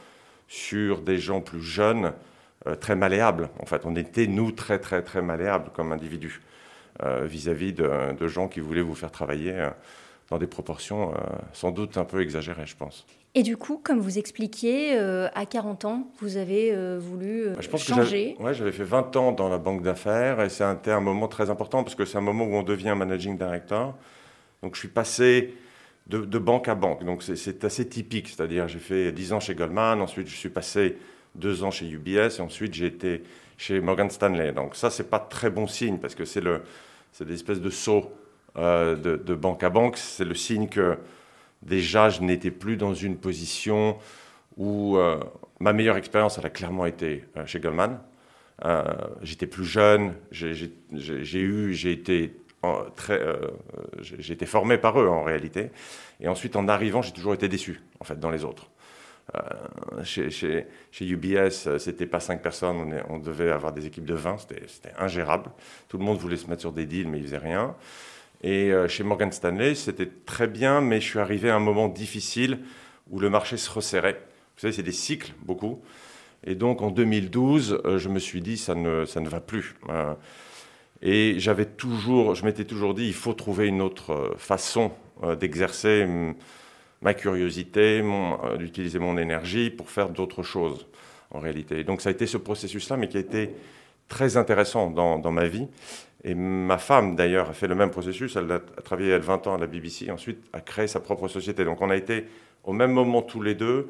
sur 0.47 1.01
des 1.01 1.19
gens 1.19 1.41
plus 1.41 1.63
jeunes 1.63 2.13
euh, 2.67 2.75
très 2.75 2.97
malléables. 2.97 3.49
En 3.61 3.67
fait, 3.67 3.83
on 3.87 3.97
était, 3.97 4.27
nous, 4.27 4.53
très, 4.53 4.79
très, 4.79 5.03
très 5.03 5.23
malléables 5.23 5.71
comme 5.73 5.93
individus 5.93 6.43
euh, 7.03 7.25
vis-à-vis 7.25 7.73
de, 7.73 8.27
gens 8.27 8.49
qui 8.49 8.61
voulaient 8.61 8.83
vous 8.83 8.95
faire 8.95 9.11
travailler 9.11 9.53
euh, 9.53 9.71
dans 10.31 10.39
des 10.39 10.47
proportions 10.47 11.15
sans 11.53 11.71
doute 11.71 11.97
un 11.97 12.05
peu 12.05 12.21
exagérées, 12.21 12.67
je 12.67 12.77
pense. 12.77 13.07
Et 13.35 13.43
du 13.43 13.57
coup, 13.57 13.81
comme 13.83 14.01
vous 14.01 14.19
expliquiez, 14.19 14.99
euh, 14.99 15.29
à 15.35 15.47
40 15.47 15.85
ans, 15.85 16.11
vous 16.21 16.39
avez 16.39 16.73
euh, 16.73 16.99
voulu 17.01 17.47
euh, 17.47 17.61
je 17.61 17.69
pense 17.69 17.85
changer. 17.85 18.37
Oui, 18.41 18.55
j'avais 18.55 18.73
fait 18.73 18.85
20 18.85 19.15
ans 19.17 19.33
dans 19.33 19.49
la 19.49 19.59
banque 19.59 19.83
d'affaires 19.83 20.41
et 20.41 20.49
c'est 20.49 20.65
un, 20.65 21.01
moment 21.01 21.29
très 21.29 21.51
important 21.51 21.85
parce 21.85 21.95
que 21.95 22.05
c'est 22.05 22.19
un 22.19 22.23
moment 22.23 22.45
où 22.45 22.55
on 22.55 22.63
devient 22.63 22.95
managing 22.97 23.37
director. 23.37 23.95
Donc 24.63 24.75
je 24.75 24.81
suis 24.81 24.89
passé 24.89 25.55
de, 26.09 26.39
banque 26.39 26.69
à 26.69 26.75
banque. 26.75 27.05
Donc 27.05 27.23
c'est 27.23 27.65
assez 27.65 27.87
typique, 27.87 28.29
c'est-à-dire 28.29 28.67
j'ai 28.67 28.79
fait 28.79 29.13
10 29.13 29.35
ans 29.35 29.41
chez 29.41 29.55
Goldman, 29.55 30.01
ensuite 30.01 30.27
je 30.27 30.35
suis 30.35 30.49
passé 30.49 30.97
2 31.35 31.65
ans 31.65 31.71
chez 31.71 31.87
UBS 31.87 32.39
et 32.39 32.41
ensuite 32.41 32.73
j'ai 32.73 32.87
été 32.87 33.23
chez 33.59 33.81
Morgan 33.81 34.09
Stanley. 34.09 34.53
Donc 34.53 34.75
ça, 34.75 34.89
c'est 34.89 35.11
pas 35.11 35.21
très 35.21 35.51
bon 35.51 35.67
signe 35.67 35.99
parce 35.99 36.15
que 36.15 36.25
c'est 36.25 36.43
des 36.43 37.35
espèces 37.35 37.61
de 37.61 37.71
sauts 38.59 38.97
de, 38.97 39.35
banque 39.35 39.63
à 39.63 39.71
banque. 39.71 39.97
C'est 39.97 40.25
le 40.25 40.35
signe 40.35 40.69
que 40.69 40.99
déjà, 41.63 42.09
je 42.09 42.23
n'étais 42.23 42.51
plus 42.51 42.77
dans 42.77 42.95
une 42.95 43.17
position 43.17 43.99
où 44.57 44.97
euh, 44.97 45.19
ma 45.61 45.73
meilleure 45.73 45.97
expérience, 45.97 46.39
elle 46.39 46.47
a 46.47 46.51
clairement 46.51 46.87
été 46.87 47.25
euh, 47.37 47.47
chez 47.47 47.61
Goldman. 47.61 48.01
Euh, 48.65 48.83
j'étais 49.23 49.47
plus 49.47 49.65
jeune, 49.65 50.15
j'ai 50.33 51.41
eu, 51.41 51.75
j'ai 51.75 51.93
été 51.93 52.35
très, 52.97 53.21
formé 54.47 54.79
par 54.79 55.01
eux 55.01 55.09
en 55.09 55.23
réalité. 55.23 55.71
Et 56.21 56.27
ensuite, 56.27 56.57
en 56.57 56.67
arrivant, 56.67 57.01
j'ai 57.01 57.13
toujours 57.13 57.35
été 57.35 57.49
déçu 57.49 57.81
en 58.01 58.05
fait 58.05 58.19
dans 58.19 58.31
les 58.31 58.45
autres. 58.45 58.69
chez, 60.03 60.31
chez, 60.31 60.67
chez, 60.91 61.07
UBS, 61.07 61.79
c'était 61.79 62.07
pas 62.07 62.19
cinq 62.19 62.43
personnes, 62.43 63.03
on, 63.09 63.15
on, 63.15 63.19
devait 63.21 63.53
avoir 63.53 63.73
des 63.73 63.87
équipes 63.87 64.07
de 64.07 64.15
20, 64.15 64.39
c'était 64.39 64.93
ingérable. 64.99 65.51
Tout 65.89 65.99
le 65.99 66.05
monde 66.05 66.19
voulait 66.19 66.37
se 66.37 66.49
mettre 66.49 66.63
sur 66.63 66.73
des 66.73 66.87
deals, 66.87 67.07
mais 67.07 67.19
ils 67.19 67.27
faisaient 67.27 67.39
rien. 67.39 67.77
Et 68.43 68.71
euh, 68.73 68.87
chez 68.87 69.03
Morgan 69.03 69.33
Stanley, 69.33 69.75
c'était 69.75 70.09
très 70.27 70.47
bien, 70.47 70.81
mais 70.81 71.01
je 71.01 71.07
suis 71.09 71.19
arrivé 71.19 71.51
à 71.51 71.57
un 71.57 71.61
moment 71.61 71.89
difficile 71.89 72.61
où 73.11 73.19
le 73.19 73.31
marché 73.31 73.57
se 73.57 73.71
resserrait. 73.71 74.21
Vous 74.55 74.61
savez, 74.61 74.73
c'est 74.73 74.83
des 74.83 74.93
cycles, 74.93 75.33
beaucoup. 75.43 75.83
Et 76.45 76.55
donc 76.55 76.83
en 76.83 76.91
2012, 76.91 77.81
euh, 77.85 77.99
je 77.99 78.09
me 78.09 78.19
suis 78.19 78.41
dit, 78.41 78.57
ça 78.57 78.75
ne, 78.75 79.05
ça 79.07 79.21
ne 79.21 79.29
va 79.29 79.41
plus. 79.41 79.75
Euh, 79.89 80.15
et 81.03 81.35
j'avais 81.39 81.65
toujours, 81.65 82.35
je 82.35 82.45
m'étais 82.45 82.65
toujours 82.65 82.95
dit, 82.95 83.07
il 83.07 83.15
faut 83.15 83.35
trouver 83.35 83.67
une 83.67 83.81
autre 83.81 84.35
façon 84.37 84.91
d'exercer 85.39 86.07
ma 87.03 87.15
curiosité, 87.15 88.03
d'utiliser 88.59 88.99
mon 88.99 89.17
énergie 89.17 89.71
pour 89.71 89.91
faire 89.91 90.11
d'autres 90.11 90.43
choses, 90.43 90.89
en 91.31 91.39
réalité. 91.39 91.85
Donc 91.85 92.01
ça 92.01 92.09
a 92.09 92.13
été 92.13 92.27
ce 92.27 92.37
processus-là, 92.37 92.97
mais 92.97 93.07
qui 93.07 93.17
a 93.17 93.21
été 93.21 93.51
très 94.09 94.37
intéressant 94.37 94.91
dans 94.91 95.31
ma 95.31 95.47
vie. 95.47 95.69
Et 96.25 96.35
ma 96.35 96.79
femme, 96.79 97.15
d'ailleurs, 97.15 97.51
a 97.51 97.53
fait 97.53 97.69
le 97.69 97.75
même 97.75 97.91
processus. 97.91 98.37
Elle 98.37 98.51
a, 98.51 98.59
travaillé 98.59 99.11
elle 99.11 99.23
20 99.23 99.47
ans 99.47 99.55
à 99.55 99.59
la 99.59 99.67
BBC, 99.67 100.11
ensuite 100.11 100.39
a 100.53 100.61
créé 100.61 100.87
sa 100.87 101.01
propre 101.01 101.29
société. 101.29 101.65
Donc 101.65 101.81
on 101.81 101.91
a 101.91 101.97
été 101.97 102.27
au 102.65 102.73
même 102.73 102.93
moment 102.93 103.23
tous 103.23 103.41
les 103.41 103.55
deux 103.55 103.89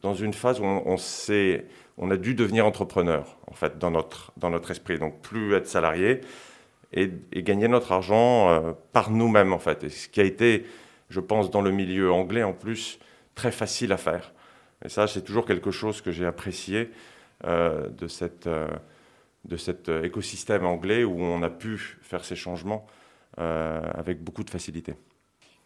dans 0.00 0.14
une 0.14 0.34
phase 0.34 0.60
où 0.60 0.64
on, 0.64 2.10
a 2.10 2.16
dû 2.16 2.34
devenir 2.34 2.66
entrepreneur, 2.66 3.38
en 3.46 3.54
fait, 3.54 3.78
dans 3.78 3.90
notre, 3.90 4.32
dans 4.36 4.50
notre 4.50 4.70
esprit. 4.70 4.98
Donc 4.98 5.20
plus 5.22 5.54
être 5.54 5.66
salarié. 5.66 6.20
et, 6.92 7.10
gagner 7.36 7.68
notre 7.68 7.92
argent 7.92 8.74
par 8.92 9.10
nous-mêmes, 9.10 9.52
en 9.52 9.58
fait. 9.58 9.84
Et 9.84 9.88
ce 9.88 10.08
qui 10.08 10.20
a 10.20 10.24
été, 10.24 10.66
je 11.08 11.20
pense, 11.20 11.50
dans 11.50 11.62
le 11.62 11.70
milieu 11.70 12.12
anglais, 12.12 12.42
en 12.42 12.52
plus, 12.52 12.98
très 13.34 13.52
facile 13.52 13.92
à 13.92 13.96
faire. 13.96 14.32
Et 14.84 14.88
ça, 14.88 15.06
c'est 15.06 15.22
toujours 15.22 15.46
quelque 15.46 15.70
chose 15.70 16.00
que 16.00 16.10
j'ai 16.10 16.26
apprécié 16.26 16.90
de, 17.44 18.08
cette, 18.08 18.48
de 19.44 19.56
cet 19.56 19.88
écosystème 19.88 20.64
anglais 20.64 21.04
où 21.04 21.20
on 21.20 21.42
a 21.42 21.50
pu 21.50 21.98
faire 22.00 22.24
ces 22.24 22.36
changements 22.36 22.86
avec 23.36 24.22
beaucoup 24.22 24.44
de 24.44 24.50
facilité. 24.50 24.94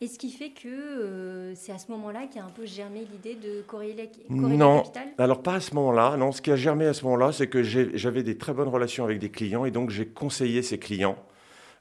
Et 0.02 0.08
ce 0.08 0.18
qui 0.18 0.30
fait 0.30 0.50
que 0.50 0.68
euh, 0.68 1.54
c'est 1.54 1.72
à 1.72 1.78
ce 1.78 1.90
moment-là 1.90 2.26
qu'il 2.26 2.38
a 2.42 2.44
un 2.44 2.50
peu 2.50 2.66
germé 2.66 3.06
l'idée 3.10 3.34
de 3.34 3.62
Corélia, 3.62 4.04
non. 4.28 4.82
Alors 5.16 5.42
pas 5.42 5.54
à 5.54 5.60
ce 5.60 5.74
moment-là. 5.74 6.18
Non, 6.18 6.32
ce 6.32 6.42
qui 6.42 6.50
a 6.50 6.56
germé 6.56 6.84
à 6.84 6.92
ce 6.92 7.02
moment-là, 7.04 7.32
c'est 7.32 7.46
que 7.46 7.62
j'avais 7.62 8.22
des 8.22 8.36
très 8.36 8.52
bonnes 8.52 8.68
relations 8.68 9.04
avec 9.04 9.18
des 9.18 9.30
clients 9.30 9.64
et 9.64 9.70
donc 9.70 9.88
j'ai 9.88 10.04
conseillé 10.04 10.60
ces 10.60 10.78
clients 10.78 11.16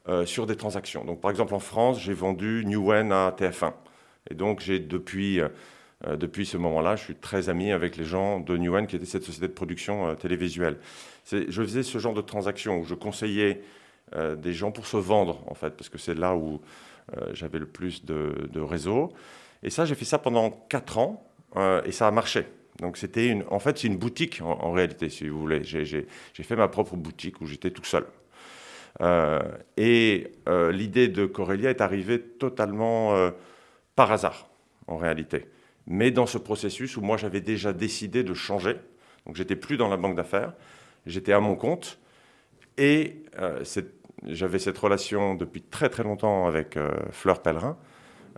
euh, 0.08 0.26
sur 0.26 0.46
des 0.46 0.56
transactions. 0.56 1.04
Donc 1.04 1.20
par 1.20 1.30
exemple 1.30 1.54
en 1.54 1.60
France, 1.60 2.00
j'ai 2.00 2.14
vendu 2.14 2.64
Newen 2.66 3.12
à 3.12 3.36
TF1. 3.38 3.74
Et 4.32 4.34
donc 4.34 4.62
j'ai 4.62 4.80
depuis, 4.80 5.42
euh, 6.06 6.18
depuis 6.18 6.46
ce 6.46 6.58
moment-là, 6.58 6.96
je 6.96 7.04
suis 7.04 7.16
très 7.16 7.50
ami 7.50 7.72
avec 7.72 7.98
les 7.98 8.06
gens 8.06 8.40
de 8.40 8.58
Newen 8.58 8.88
qui 8.88 8.96
était 8.96 9.06
cette 9.06 9.24
société 9.24 9.48
de 9.48 9.54
production 9.54 10.16
télévisuelle. 10.16 10.78
Je 11.32 11.64
faisais 11.64 11.84
ce 11.84 11.98
genre 11.98 12.14
de 12.14 12.22
transactions 12.22 12.80
où 12.80 12.86
je 12.86 12.94
conseillais 12.96 13.62
des 14.38 14.54
gens 14.54 14.72
pour 14.72 14.86
se 14.86 14.98
vendre 14.98 15.42
en 15.48 15.56
fait, 15.56 15.72
parce 15.72 15.90
que 15.90 15.98
c'est 15.98 16.14
là 16.14 16.36
où 16.36 16.62
euh, 17.14 17.30
j'avais 17.34 17.60
le 17.60 17.68
plus 17.68 18.04
de, 18.04 18.50
de 18.52 18.60
réseaux. 18.60 19.14
Et 19.62 19.70
ça, 19.70 19.86
j'ai 19.86 19.96
fait 19.96 20.06
ça 20.06 20.18
pendant 20.18 20.50
4 20.70 20.98
ans 20.98 21.24
euh, 21.56 21.82
et 21.86 21.92
ça 21.92 22.08
a 22.08 22.12
marché. 22.12 22.46
Donc 22.80 22.98
c'était 22.98 23.38
en 23.50 23.60
fait, 23.60 23.78
c'est 23.78 23.88
une 23.88 23.98
boutique 23.98 24.42
en, 24.42 24.72
réalité, 24.72 25.10
si 25.10 25.30
vous 25.30 25.40
voulez. 25.40 25.64
J'ai 25.64 26.08
fait 26.34 26.56
ma 26.56 26.68
propre 26.68 26.96
boutique 26.96 27.40
où 27.42 27.46
j'étais 27.46 27.72
tout 27.72 27.86
seul. 27.86 28.06
Euh, 29.02 29.40
et 29.78 30.32
l'idée 30.72 31.08
de 31.08 31.26
Corelia 31.26 31.70
est 31.70 31.82
arrivée 31.82 32.20
totalement 32.20 33.32
par 33.96 34.12
hasard, 34.12 34.50
en 34.88 34.98
réalité. 34.98 35.48
Mais 35.88 36.12
dans 36.12 36.26
ce 36.26 36.38
processus 36.38 36.98
où 36.98 37.02
moi 37.02 37.18
j'avais 37.18 37.42
déjà 37.42 37.74
décidé 37.74 38.24
de 38.24 38.34
changer, 38.34 38.76
donc 39.26 39.36
j'étais 39.36 39.56
plus 39.56 39.78
dans 39.78 39.88
la 39.88 39.98
banque 39.98 40.16
d'affaires, 40.16 40.54
j'étais 41.06 41.34
à 41.34 41.40
mon 41.40 41.56
compte, 41.56 42.00
et 42.78 43.24
c'est 43.64 43.86
j'avais 44.28 44.60
cette 44.60 44.78
relation 44.78 45.36
depuis 45.36 45.62
très 45.62 45.90
très 45.90 46.04
longtemps 46.04 46.48
avec 46.48 46.78
euh, 46.78 46.92
Fleur 47.12 47.42
Pellerin. 47.42 47.78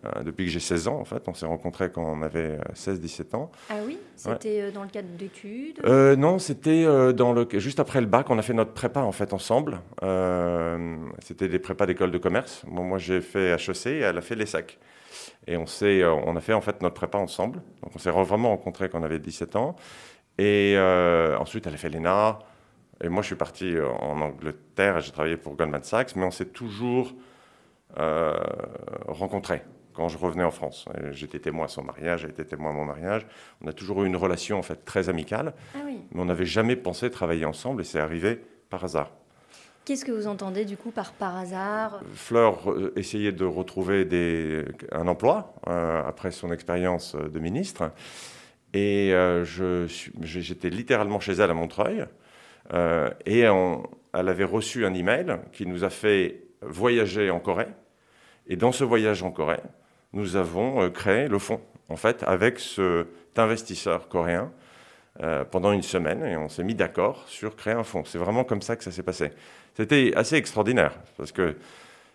Euh, 0.05 0.21
depuis 0.21 0.45
que 0.45 0.51
j'ai 0.51 0.59
16 0.59 0.89
ans, 0.89 0.99
en 0.99 1.05
fait. 1.05 1.27
On 1.27 1.33
s'est 1.33 1.47
rencontrés 1.47 1.89
quand 1.91 2.03
on 2.03 2.21
avait 2.21 2.59
16-17 2.75 3.21
euh, 3.33 3.37
ans. 3.37 3.51
Ah 3.67 3.77
oui? 3.83 3.97
C'était 4.15 4.71
dans 4.71 4.83
le 4.83 4.89
cadre 4.89 5.07
d'études? 5.17 5.83
Non, 5.83 6.37
c'était 6.37 6.83
dans 7.13 7.33
le... 7.33 7.47
juste 7.53 7.79
après 7.79 7.99
le 7.99 8.05
bac. 8.05 8.29
On 8.29 8.37
a 8.37 8.43
fait 8.43 8.53
notre 8.53 8.73
prépa, 8.73 8.99
en 8.99 9.11
fait, 9.11 9.33
ensemble. 9.33 9.79
c'était 11.19 11.47
des 11.47 11.57
prépas 11.57 11.87
d'école 11.87 12.11
de 12.11 12.19
commerce. 12.19 12.63
moi, 12.67 12.99
j'ai 12.99 13.21
fait 13.21 13.55
HEC 13.55 13.87
et 13.87 13.99
elle 14.01 14.19
a 14.19 14.21
fait 14.21 14.35
l'ESSEC. 14.35 14.77
Et 15.47 15.57
on, 15.57 15.65
on 16.27 16.35
a 16.35 16.41
fait, 16.41 16.53
en 16.53 16.61
fait, 16.61 16.81
notre 16.81 16.95
prépa 16.95 17.17
ensemble. 17.17 17.61
Donc, 17.81 17.91
on 17.95 17.99
s'est 17.99 18.11
vraiment 18.11 18.49
rencontrés 18.49 18.89
quand 18.89 18.99
on 18.99 19.03
avait 19.03 19.19
17 19.19 19.55
ans. 19.55 19.75
Et 20.37 20.77
ensuite, 21.39 21.65
elle 21.67 21.73
a 21.73 21.77
fait 21.77 21.89
l'ENA. 21.89 22.39
Et 23.03 23.09
moi, 23.09 23.21
je 23.21 23.27
suis 23.27 23.35
parti 23.35 23.75
euh, 23.75 23.87
en 23.87 24.21
Angleterre 24.21 24.97
et 24.97 25.01
j'ai 25.01 25.11
travaillé 25.11 25.37
pour 25.37 25.55
Goldman 25.55 25.83
Sachs, 25.83 26.15
mais 26.15 26.25
on 26.25 26.31
s'est 26.31 26.47
toujours 26.47 27.13
euh, 27.99 28.35
rencontrés 29.07 29.61
quand 29.93 30.07
je 30.09 30.17
revenais 30.17 30.43
en 30.43 30.51
France. 30.51 30.85
J'étais 31.11 31.39
témoin 31.39 31.65
à 31.65 31.67
son 31.67 31.83
mariage, 31.83 32.21
j'ai 32.21 32.29
été 32.29 32.45
témoin 32.45 32.69
à 32.69 32.73
mon 32.73 32.85
mariage. 32.85 33.25
On 33.63 33.67
a 33.67 33.73
toujours 33.73 34.03
eu 34.03 34.07
une 34.07 34.15
relation 34.15 34.59
en 34.59 34.61
fait 34.61 34.85
très 34.85 35.09
amicale, 35.09 35.53
ah 35.75 35.79
mais 35.85 36.21
on 36.21 36.25
n'avait 36.25 36.45
jamais 36.45 36.75
pensé 36.75 37.09
travailler 37.09 37.45
ensemble 37.45 37.81
et 37.81 37.83
c'est 37.83 37.99
arrivé 37.99 38.39
par 38.69 38.83
hasard. 38.83 39.11
Qu'est-ce 39.87 40.03
que 40.03 40.11
vous 40.11 40.27
entendez 40.27 40.65
du 40.65 40.75
coup 40.75 40.91
par 40.91 41.13
par 41.13 41.37
hasard? 41.37 42.01
Fleur 42.13 42.69
euh, 42.69 42.91
essayait 42.97 43.31
de 43.31 43.45
retrouver 43.45 44.05
un 44.91 45.07
emploi 45.07 45.55
après 45.65 46.31
son 46.31 46.51
expérience 46.51 47.15
de 47.15 47.39
ministre. 47.39 47.93
Et 48.73 49.13
j'étais 50.23 50.69
littéralement 50.69 51.21
chez 51.21 51.31
elle 51.31 51.51
à 51.51 51.53
Montreuil. 51.53 52.05
Euh, 52.73 53.09
et 53.25 53.39
elle 53.39 54.27
avait 54.27 54.43
reçu 54.43 54.85
un 54.85 54.93
email 54.93 55.37
qui 55.53 55.65
nous 55.65 55.85
a 55.85 55.89
fait 55.89 56.43
voyager 56.61 57.29
en 57.29 57.39
Corée. 57.39 57.69
Et 58.47 58.57
dans 58.57 58.73
ce 58.73 58.83
voyage 58.83 59.23
en 59.23 59.31
Corée, 59.31 59.61
nous 60.11 60.35
avons 60.35 60.81
euh, 60.81 60.89
créé 60.89 61.29
le 61.29 61.39
fonds, 61.39 61.61
en 61.87 61.95
fait, 61.95 62.23
avec 62.23 62.59
cet 62.59 63.37
investisseur 63.37 64.09
coréen 64.09 64.51
euh, 65.21 65.43
pendant 65.43 65.71
une 65.71 65.81
semaine. 65.81 66.23
Et 66.23 66.37
on 66.37 66.49
s'est 66.49 66.63
mis 66.63 66.75
d'accord 66.75 67.23
sur 67.27 67.55
créer 67.55 67.73
un 67.73 67.83
fonds. 67.83 68.03
C'est 68.05 68.17
vraiment 68.17 68.43
comme 68.43 68.61
ça 68.61 68.75
que 68.75 68.83
ça 68.83 68.91
s'est 68.91 69.03
passé. 69.03 69.31
C'était 69.75 70.13
assez 70.15 70.35
extraordinaire, 70.35 70.93
parce 71.17 71.31
que 71.31 71.55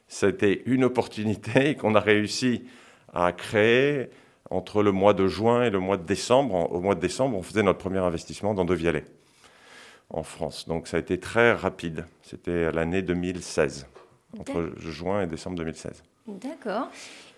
c'était 0.08 0.62
une 0.66 0.84
opportunité 0.84 1.74
qu'on 1.80 1.94
a 1.94 2.00
réussi 2.00 2.64
à 3.12 3.32
créer 3.32 4.08
entre 4.50 4.82
le 4.82 4.92
mois 4.92 5.14
de 5.14 5.26
juin 5.26 5.64
et 5.64 5.70
le 5.70 5.78
mois 5.78 5.96
de 5.96 6.04
décembre. 6.04 6.70
Au 6.72 6.80
mois 6.80 6.94
de 6.94 7.00
décembre, 7.00 7.36
on 7.36 7.42
faisait 7.42 7.62
notre 7.62 7.78
premier 7.78 7.98
investissement 7.98 8.54
dans 8.54 8.64
De 8.64 8.74
Vialet 8.74 9.04
en 10.10 10.22
France. 10.22 10.68
Donc 10.68 10.86
ça 10.86 10.98
a 10.98 11.00
été 11.00 11.18
très 11.18 11.52
rapide. 11.52 12.04
C'était 12.22 12.70
l'année 12.70 13.02
2016, 13.02 13.86
entre 14.38 14.72
juin 14.78 15.22
et 15.22 15.26
décembre 15.26 15.56
2016. 15.56 16.02
D'accord. 16.28 16.88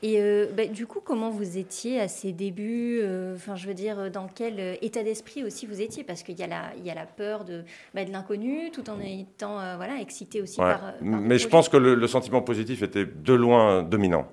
Et 0.03 0.21
euh, 0.21 0.47
bah, 0.55 0.67
du 0.67 0.87
coup, 0.87 1.01
comment 1.03 1.31
vous 1.31 1.57
étiez 1.57 2.01
à 2.01 2.09
ces 2.09 2.33
débuts 2.33 3.01
euh, 3.03 3.35
Enfin, 3.35 3.57
je 3.57 3.67
veux 3.67 3.73
dire, 3.73 4.11
dans 4.11 4.29
quel 4.29 4.61
euh, 4.61 4.75
état 4.83 5.03
d'esprit 5.03 5.43
aussi 5.43 5.65
vous 5.67 5.81
étiez? 5.81 6.05
Parce 6.05 6.23
qu'il 6.23 6.39
y, 6.39 6.43
a 6.43 6.47
la, 6.47 6.65
il 6.77 6.85
y 6.85 6.91
a 6.91 6.95
la 6.95 7.07
peur 7.07 7.47
de, 7.47 7.65
bah, 7.95 8.05
de 8.05 8.13
l'inconnu, 8.13 8.71
tout 8.73 8.91
en 8.91 9.01
étant 9.01 9.55
voilà, 9.77 10.01
excité 10.01 10.43
aussi 10.43 10.59
par, 10.59 10.95
Mais 11.01 11.39
je 11.39 11.49
pense 11.49 11.71
que 11.71 11.79
le, 11.79 12.07
sentiment 12.07 12.43
positif 12.43 12.83
était 12.83 13.07
de 13.07 13.33
loin 13.33 13.83
dominant. 13.83 14.27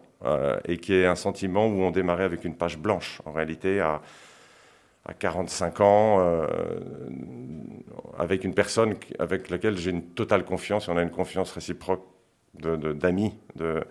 et 0.68 0.78
qui 0.78 0.94
est 0.94 1.06
un 1.06 1.16
sentiment 1.16 1.68
où 1.68 1.82
on 1.82 1.92
démarrait 1.92 2.26
avec 2.26 2.44
une 2.44 2.56
page 2.56 2.78
blanche, 2.78 3.22
en 3.26 3.32
réalité, 3.32 3.80
à, 3.80 4.02
à 5.06 5.14
45 5.14 5.80
ans, 5.80 6.46
avec 8.20 8.44
une 8.44 8.54
personne 8.54 8.96
avec 9.18 9.50
laquelle 9.50 9.78
j'ai 9.78 9.92
une 9.92 10.04
totale 10.04 10.44
confiance, 10.44 10.90
et 10.90 10.92
on 10.92 10.98
a 10.98 11.02
une 11.02 11.10
confiance 11.10 11.52
réciproque 11.54 12.04
d'amis 12.54 13.34
de, 13.56 13.66
euh, 13.66 13.82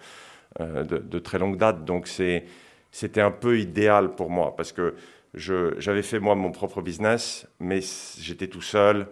de, 0.59 0.83
de, 0.99 1.19
très 1.19 1.39
longue 1.39 1.57
date. 1.57 1.85
Donc 1.85 2.09
c'était 2.09 3.21
un 3.21 3.31
peu 3.31 3.59
idéal 3.59 4.15
pour 4.15 4.31
moi, 4.31 4.55
parce 4.57 4.73
que 4.73 4.95
j'avais 5.35 6.03
fait 6.03 6.19
moi 6.19 6.35
mon 6.35 6.51
propre 6.51 6.83
business, 6.83 7.47
mais 7.61 7.81
j'étais 8.19 8.49
tout 8.49 8.63
seul. 8.63 9.07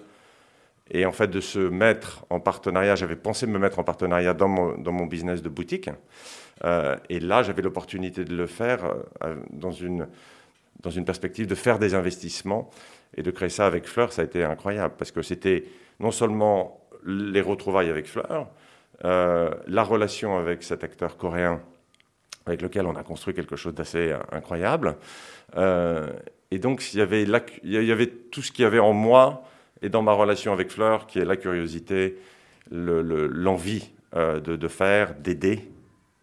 Et 0.90 1.04
en 1.04 1.12
fait, 1.12 1.28
de 1.28 1.40
se 1.40 1.58
mettre 1.58 2.24
en 2.30 2.40
partenariat, 2.40 2.96
j'avais 2.96 3.16
pensé 3.16 3.46
me 3.46 3.58
mettre 3.58 3.78
en 3.78 3.84
partenariat 3.84 4.32
dans 4.32 4.48
mon, 4.48 4.78
dans 4.78 4.92
mon 4.92 5.06
business 5.06 5.42
de 5.42 5.48
boutique. 5.48 5.90
Euh, 6.64 6.96
et 7.10 7.20
là, 7.20 7.42
j'avais 7.42 7.62
l'opportunité 7.62 8.24
de 8.24 8.34
le 8.34 8.46
faire 8.46 8.84
euh, 9.22 9.36
dans, 9.50 9.70
une, 9.70 10.08
dans 10.80 10.90
une 10.90 11.04
perspective 11.04 11.46
de 11.46 11.54
faire 11.54 11.78
des 11.78 11.94
investissements 11.94 12.70
et 13.16 13.22
de 13.22 13.30
créer 13.30 13.48
ça 13.50 13.66
avec 13.66 13.86
Fleur, 13.86 14.12
ça 14.12 14.22
a 14.22 14.24
été 14.24 14.44
incroyable 14.44 14.94
parce 14.98 15.10
que 15.10 15.22
c'était 15.22 15.64
non 16.00 16.10
seulement 16.10 16.80
les 17.04 17.40
retrouvailles 17.40 17.90
avec 17.90 18.06
Fleur, 18.06 18.48
euh, 19.04 19.50
la 19.66 19.84
relation 19.84 20.38
avec 20.38 20.62
cet 20.62 20.82
acteur 20.82 21.16
coréen 21.16 21.60
avec 22.46 22.62
lequel 22.62 22.86
on 22.86 22.96
a 22.96 23.02
construit 23.02 23.34
quelque 23.34 23.56
chose 23.56 23.74
d'assez 23.74 24.14
incroyable. 24.32 24.96
Euh, 25.56 26.10
et 26.50 26.58
donc, 26.58 26.94
il 26.94 26.98
y, 26.98 27.02
avait 27.02 28.06
tout 28.06 28.40
ce 28.40 28.50
qu'il 28.50 28.62
y 28.62 28.66
avait 28.66 28.78
en 28.78 28.94
moi 28.94 29.44
et 29.82 29.90
dans 29.90 30.00
ma 30.00 30.12
relation 30.12 30.52
avec 30.54 30.70
Fleur, 30.70 31.06
qui 31.06 31.18
est 31.18 31.26
la 31.26 31.36
curiosité, 31.36 32.16
l'envie 32.70 33.90
euh, 34.16 34.40
de, 34.40 34.68
faire, 34.68 35.14
d'aider, 35.14 35.68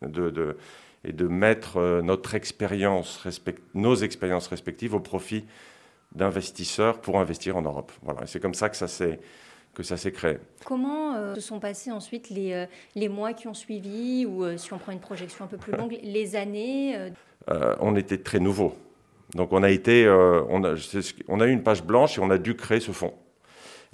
de, 0.01 0.58
et 1.03 1.13
de 1.13 1.27
mettre 1.27 2.01
notre 2.01 2.34
expérience, 2.34 3.24
nos 3.75 3.96
expériences 3.96 4.48
respectives 4.48 4.96
au 4.96 5.00
profit 5.00 5.46
d'investisseurs 6.15 7.01
pour 7.01 7.20
investir 7.20 7.55
en 7.55 7.62
Europe. 7.62 7.91
Voilà, 8.01 8.25
c'est 8.25 8.39
comme 8.39 8.55
ça 8.55 8.70
que 8.70 8.77
ça 8.77 8.88
s'est 8.88 9.20
que 9.75 9.84
ça 9.84 9.98
s'est 9.98 10.12
créé. 10.12 10.38
Comment 10.65 11.15
euh, 11.15 11.36
se 11.36 11.41
sont 11.41 11.60
passés 11.60 11.91
ensuite 11.91 12.29
les, 12.29 12.53
euh, 12.53 12.65
les 12.96 13.10
mois 13.10 13.34
qui 13.34 13.48
ont 13.48 13.53
suivi, 13.53 14.25
ou 14.25 14.44
euh, 14.44 14.58
si 14.58 14.74
on 14.74 14.79
prend 14.79 14.91
une 14.91 15.00
projection 15.00 15.46
un 15.46 15.48
peu 15.48 15.58
plus 15.58 15.74
longue, 15.74 16.00
les 16.01 16.36
années 16.36 16.98
On 17.79 17.96
était 17.96 18.17
très 18.17 18.39
nouveau. 18.39 18.75
Donc 19.36 19.51
on 19.51 19.62
a, 19.63 19.70
été, 19.70 20.08
on, 20.08 20.63
a, 20.63 20.75
on 21.27 21.39
a 21.41 21.46
eu 21.46 21.51
une 21.51 21.63
page 21.63 21.84
blanche 21.84 22.17
et 22.17 22.22
on 22.22 22.29
a 22.29 22.38
dû 22.38 22.55
créer 22.55 22.79
ce 22.79 22.91
fonds. 22.91 23.13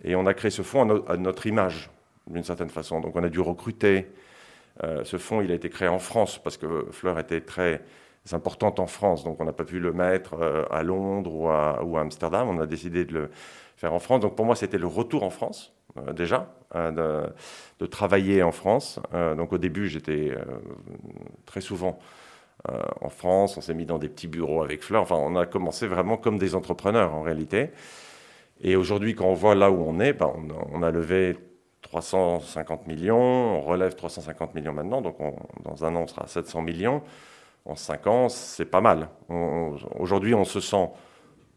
Et 0.04 0.16
on 0.16 0.26
a 0.26 0.34
créé 0.34 0.52
ce 0.52 0.62
fonds 0.62 1.04
à, 1.08 1.18
notre 1.18 1.48
image, 1.48 1.90
d'une 2.28 2.44
certaine 2.44 2.70
façon. 2.70 3.02
Donc 3.02 3.16
on 3.16 3.24
a 3.24 3.30
dû 3.30 3.40
recruter. 3.40 4.08
ce 5.04 5.18
fonds, 5.18 5.42
il 5.42 5.52
a 5.52 5.56
été 5.56 5.70
créé 5.70 5.88
en 5.88 6.00
France 6.00 6.40
parce 6.44 6.58
que 6.58 6.86
Fleur 6.92 7.18
était 7.18 7.42
très 7.42 7.82
importante 8.32 8.80
en 8.80 8.86
France, 8.86 9.24
donc 9.24 9.42
on 9.42 9.46
n'a 9.46 9.54
pas 9.54 9.64
pu 9.64 9.80
le 9.80 9.94
mettre 9.94 10.68
à 10.70 10.84
Londres 10.84 11.34
ou 11.34 11.50
à, 11.50 11.84
ou 11.84 11.98
à, 11.98 12.02
Amsterdam, 12.02 12.50
on 12.50 12.60
a 12.60 12.68
décidé 12.68 13.04
de 13.04 13.14
le 13.14 13.30
en 13.88 14.00
France. 14.00 14.22
Donc 14.22 14.36
pour 14.36 14.46
moi, 14.46 14.56
c'était 14.56 14.78
le 14.78 14.88
retour 14.88 15.24
en 15.24 15.30
France, 15.30 15.74
euh, 15.98 16.14
déjà, 16.14 16.54
euh, 16.76 17.28
de, 17.80 17.86
travailler 17.86 18.44
en 18.44 18.52
France. 18.52 19.00
donc 19.38 19.54
au 19.54 19.58
début, 19.58 19.90
j'étais 19.90 20.34
très 21.46 21.62
souvent 21.62 21.98
en 23.02 23.10
France, 23.10 23.58
on 23.58 23.62
s'est 23.62 23.74
mis 23.74 23.88
dans 23.88 23.98
des 23.98 24.08
petits 24.08 24.28
bureaux 24.28 24.62
avec 24.62 24.84
Fleur, 24.84 25.02
enfin 25.02 25.16
on 25.16 25.36
a 25.36 25.48
commencé 25.48 25.88
vraiment 25.88 26.16
comme 26.16 26.38
des 26.38 26.54
entrepreneurs 26.54 27.16
en 27.16 27.24
réalité. 27.24 27.72
Et 28.62 28.76
aujourd'hui, 28.76 29.16
quand 29.16 29.26
on 29.26 29.34
voit 29.34 29.56
là 29.56 29.72
où 29.72 29.84
on 29.84 30.00
est, 30.00 30.14
ben, 30.14 30.32
on, 30.36 30.78
on, 30.80 30.84
a 30.84 30.92
levé 30.92 31.36
350 31.82 32.86
millions, 32.86 33.18
on 33.18 33.62
relève 33.62 33.96
350 33.96 34.54
millions 34.54 34.74
maintenant, 34.74 35.02
donc 35.02 35.18
dans 35.64 35.84
un 35.84 35.96
an, 35.96 36.02
on 36.02 36.08
sera 36.08 36.26
à 36.26 36.28
700 36.28 36.62
millions. 36.62 37.02
En 37.66 37.76
5 37.76 38.08
ans, 38.08 38.30
c'est 38.30 38.66
pas 38.66 38.82
mal. 38.82 39.10
Aujourd'hui, 40.00 40.34
on 40.34 40.46
se 40.46 40.60
sent 40.60 40.90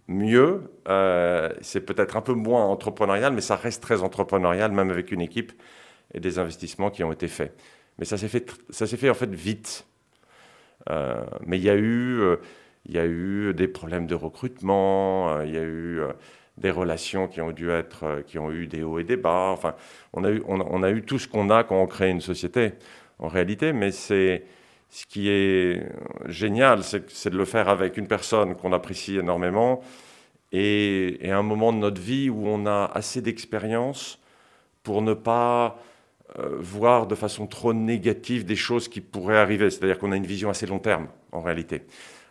mieux. 0.08 0.70
Euh, 0.88 1.50
c'est 1.60 1.80
peut-être 1.80 2.16
un 2.16 2.20
peu 2.20 2.34
moins 2.34 2.64
entrepreneurial, 2.64 3.32
mais 3.32 3.40
ça 3.40 3.56
reste 3.56 3.82
très 3.82 4.02
entrepreneurial, 4.02 4.72
même 4.72 4.90
avec 4.90 5.12
une 5.12 5.20
équipe 5.20 5.52
et 6.12 6.20
des 6.20 6.38
investissements 6.38 6.90
qui 6.90 7.04
ont 7.04 7.12
été 7.12 7.28
faits. 7.28 7.56
Mais 7.98 8.04
ça 8.04 8.16
s'est 8.18 8.28
fait, 8.28 8.52
ça 8.70 8.86
s'est 8.86 8.96
fait 8.96 9.10
en 9.10 9.14
fait 9.14 9.32
vite. 9.32 9.86
Euh, 10.90 11.24
mais 11.46 11.58
il 11.58 11.64
y 11.64 11.70
a 11.70 11.76
eu, 11.76 12.20
euh, 12.20 12.36
il 12.86 12.94
y 12.94 12.98
a 12.98 13.06
eu 13.06 13.54
des 13.54 13.68
problèmes 13.68 14.06
de 14.06 14.14
recrutement, 14.14 15.40
il 15.42 15.54
y 15.54 15.58
a 15.58 15.62
eu 15.62 16.00
des 16.58 16.70
relations 16.70 17.26
qui 17.28 17.40
ont 17.40 17.52
dû 17.52 17.70
être, 17.70 18.22
qui 18.26 18.38
ont 18.38 18.52
eu 18.52 18.66
des 18.66 18.82
hauts 18.82 18.98
et 18.98 19.04
des 19.04 19.16
bas. 19.16 19.50
Enfin, 19.52 19.74
on 20.12 20.24
a 20.24 20.30
eu, 20.30 20.42
on, 20.46 20.82
a 20.82 20.90
eu 20.90 21.02
tout 21.02 21.18
ce 21.18 21.26
qu'on 21.28 21.50
a 21.50 21.64
quand 21.64 21.80
on 21.80 21.86
crée 21.86 22.10
une 22.10 22.20
société, 22.20 22.74
en 23.18 23.28
réalité. 23.28 23.72
Mais 23.72 23.90
c'est, 23.90 24.44
ce 24.94 25.06
qui 25.06 25.28
est 25.28 25.88
génial, 26.26 26.84
c'est 26.84 27.28
de 27.28 27.36
le 27.36 27.44
faire 27.44 27.68
avec 27.68 27.96
une 27.96 28.06
personne 28.06 28.54
qu'on 28.54 28.72
apprécie 28.72 29.16
énormément 29.16 29.80
et, 30.52 31.18
un 31.24 31.42
moment 31.42 31.72
de 31.72 31.78
notre 31.78 32.00
vie 32.00 32.30
où 32.30 32.46
on 32.46 32.64
a 32.64 32.92
assez 32.94 33.20
d'expérience 33.20 34.20
pour 34.84 35.02
ne 35.02 35.12
pas 35.12 35.82
euh, 36.38 36.58
voir 36.60 37.08
de 37.08 37.16
façon 37.16 37.48
trop 37.48 37.72
négative 37.74 38.44
des 38.44 38.54
choses 38.54 38.86
qui 38.86 39.00
pourraient 39.00 39.38
arriver. 39.38 39.68
C'est-à-dire 39.68 39.98
qu'on 39.98 40.12
a 40.12 40.16
une 40.16 40.26
vision 40.26 40.48
assez 40.48 40.64
long 40.64 40.78
terme, 40.78 41.08
en 41.32 41.42
réalité, 41.42 41.82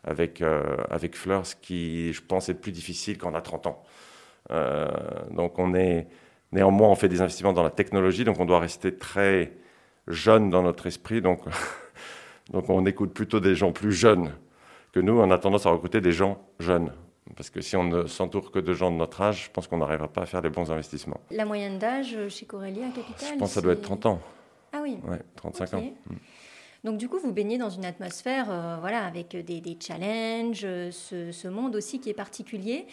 avec, 0.05 0.41
euh, 0.41 0.77
avec 0.89 1.17
Fleur, 1.17 1.46
ce 1.46 1.58
qui, 1.58 2.13
je 2.13 2.22
pense, 2.22 2.48
est 2.48 2.53
plus 2.53 2.72
difficile 2.72 3.17
quand 3.17 3.36
a 3.36 3.41
30 3.41 3.67
ans. 3.67 3.84
Euh, 4.51 4.88
donc 5.32 5.60
on 5.60 5.74
est, 5.74 6.08
néanmoins, 6.53 6.88
on 6.88 6.96
fait 6.96 7.10
des 7.10 7.20
investissements 7.20 7.51
dans 7.51 7.63
la 7.63 7.72
technologie, 7.72 8.24
donc 8.24 8.39
on 8.39 8.46
doit 8.46 8.60
rester 8.60 8.96
très 8.96 9.51
jeune 10.08 10.50
dans 10.50 10.63
notre 10.63 10.88
esprit. 10.88 11.22
Donc 11.22 11.41
Donc 12.53 12.69
on 12.69 12.86
écoute 12.86 13.13
plutôt 13.13 13.39
des 13.39 13.55
gens 13.55 13.72
plus 13.72 13.91
jeunes 13.91 14.31
que 14.93 15.00
nous. 15.00 15.19
On 15.19 15.29
a 15.31 15.38
tendance 15.38 15.65
à 15.65 15.72
recruter 15.72 16.00
des 16.00 16.12
gens 16.12 16.39
jeunes. 16.60 16.91
Parce 17.36 17.50
que 17.50 17.62
si 17.62 17.75
on 17.75 17.83
ne 17.83 18.05
s'entoure 18.05 18.51
que 18.51 18.60
de 18.60 18.74
gens 18.74 18.91
de 18.91 18.98
notre 18.98 19.22
âge, 19.22 19.45
je 19.45 19.51
pense 19.51 19.67
qu'on 19.67 19.77
n'arrivera 19.77 20.07
pas 20.07 20.22
à 20.22 20.25
faire 20.25 20.41
les 20.41 20.50
bons 20.50 20.72
investissements. 20.72 21.19
La 21.31 21.45
moyenne 21.45 21.79
d'âge 21.79 22.15
chez 22.29 22.45
Corélia 22.45 22.88
Capital 22.89 23.33
Je 23.33 23.39
pense 23.39 23.50
que 23.50 23.55
ça 23.55 23.62
doit 23.62 23.74
être 23.74 23.81
30 23.81 24.05
ans. 24.05 24.19
Ah 24.72 24.79
oui 24.83 24.98
Ouais, 25.07 25.19
35 25.36 25.74
ans. 25.74 25.83
Donc 26.83 26.97
du 26.97 27.07
coup, 27.07 27.17
vous 27.17 27.31
baignez 27.31 27.57
dans 27.57 27.69
une 27.69 27.85
atmosphère, 27.85 28.47
euh, 28.49 28.75
voilà, 28.81 29.05
avec 29.05 29.37
des, 29.37 29.77
challenges, 29.79 30.67
ce, 30.91 31.47
monde 31.47 31.77
aussi 31.77 32.01
qui 32.01 32.09
est 32.09 32.13
particulier. 32.13 32.87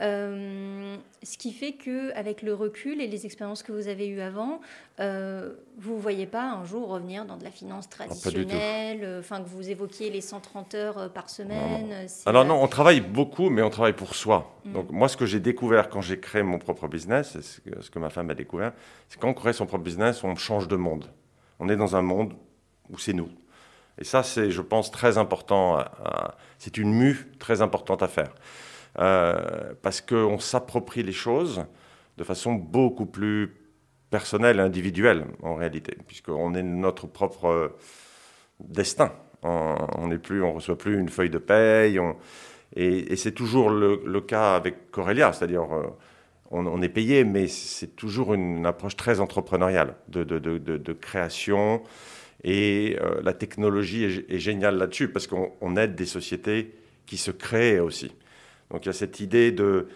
Euh, 0.00 0.96
ce 1.22 1.36
qui 1.36 1.52
fait 1.52 1.72
que, 1.72 2.12
avec 2.16 2.40
le 2.40 2.54
recul 2.54 3.02
et 3.02 3.06
les 3.06 3.26
expériences 3.26 3.62
que 3.62 3.70
vous 3.70 3.88
avez 3.88 4.08
eues 4.08 4.22
avant, 4.22 4.62
euh, 4.98 5.52
vous 5.76 5.94
ne 5.94 6.00
voyez 6.00 6.24
pas 6.24 6.52
un 6.52 6.64
jour 6.64 6.88
revenir 6.88 7.26
dans 7.26 7.36
de 7.36 7.44
la 7.44 7.50
finance 7.50 7.88
traditionnelle, 7.90 9.18
enfin 9.20 9.42
que 9.42 9.48
vous 9.48 9.68
évoquiez 9.68 10.08
les 10.08 10.22
130 10.22 10.74
heures 10.74 11.12
par 11.12 11.28
semaine. 11.28 12.06
Alors 12.24 12.46
non, 12.46 12.62
on 12.62 12.66
travaille 12.66 13.02
beaucoup, 13.02 13.50
mais 13.50 13.60
on 13.60 13.70
travaille 13.70 13.92
pour 13.92 14.14
soi. 14.14 14.58
Mm. 14.64 14.72
Donc 14.72 14.90
moi, 14.90 15.08
ce 15.08 15.18
que 15.18 15.26
j'ai 15.26 15.40
découvert 15.40 15.90
quand 15.90 16.00
j'ai 16.00 16.18
créé 16.18 16.42
mon 16.42 16.58
propre 16.58 16.88
business, 16.88 17.38
ce 17.38 17.60
que, 17.60 17.82
ce 17.82 17.90
que 17.90 17.98
ma 17.98 18.08
femme 18.08 18.30
a 18.30 18.34
découvert, 18.34 18.72
c'est 19.10 19.20
quand 19.20 19.28
on 19.28 19.34
crée 19.34 19.52
son 19.52 19.66
propre 19.66 19.84
business, 19.84 20.24
on 20.24 20.34
change 20.34 20.66
de 20.66 20.76
monde. 20.76 21.10
On 21.60 21.68
est 21.68 21.76
dans 21.76 21.94
un 21.94 22.02
monde 22.02 22.32
où 22.90 22.98
c'est 22.98 23.12
nous. 23.12 23.30
Et 23.98 24.04
ça, 24.04 24.22
c'est, 24.22 24.50
je 24.50 24.60
pense, 24.60 24.90
très 24.90 25.18
important. 25.18 25.84
c'est 26.58 26.78
une 26.78 26.92
mue 26.92 27.30
très 27.38 27.62
importante 27.62 28.02
à 28.02 28.08
faire. 28.08 28.34
Euh, 28.98 29.74
parce 29.82 30.00
qu'on 30.00 30.38
s'approprie 30.38 31.02
les 31.02 31.12
choses 31.12 31.64
de 32.16 32.24
façon 32.24 32.52
beaucoup 32.52 33.06
plus 33.06 33.56
personnelle 34.10 34.60
individuelle, 34.60 35.26
en 35.42 35.56
réalité, 35.56 35.96
puisqu'on 36.06 36.54
est 36.54 36.62
notre 36.62 37.08
propre 37.08 37.76
destin. 38.60 39.12
On 39.42 40.06
ne 40.06 40.42
on 40.42 40.52
reçoit 40.54 40.78
plus 40.78 40.98
une 40.98 41.08
feuille 41.08 41.30
de 41.30 41.38
paye. 41.38 42.00
et, 42.76 43.16
c'est 43.16 43.32
toujours 43.32 43.70
le, 43.70 44.20
cas 44.20 44.54
avec 44.54 44.90
Corelia, 44.90 45.32
c'est-à-dire 45.32 45.66
euh, 45.72 45.86
on, 46.50 46.80
est 46.80 46.88
payé, 46.88 47.24
mais 47.24 47.48
c'est 47.48 47.96
toujours 47.96 48.32
une 48.32 48.64
approche 48.64 48.96
très 48.96 49.20
entrepreneuriale 49.20 49.96
de 50.08 50.92
création. 50.92 51.82
Et 52.44 52.98
euh, 53.00 53.22
la 53.22 53.32
technologie 53.32 54.04
est, 54.04 54.38
géniale 54.38 54.76
là-dessus 54.76 55.08
parce 55.08 55.26
qu'on 55.26 55.76
aide 55.76 55.94
des 55.94 56.04
sociétés 56.04 56.74
qui 57.06 57.16
se 57.16 57.30
créent 57.30 57.80
aussi. 57.80 58.14
Donc 58.70 58.84
il 58.84 58.86
y 58.86 58.90
a 58.90 58.92
cette 58.92 59.18
idée 59.18 59.50
de, 59.50 59.88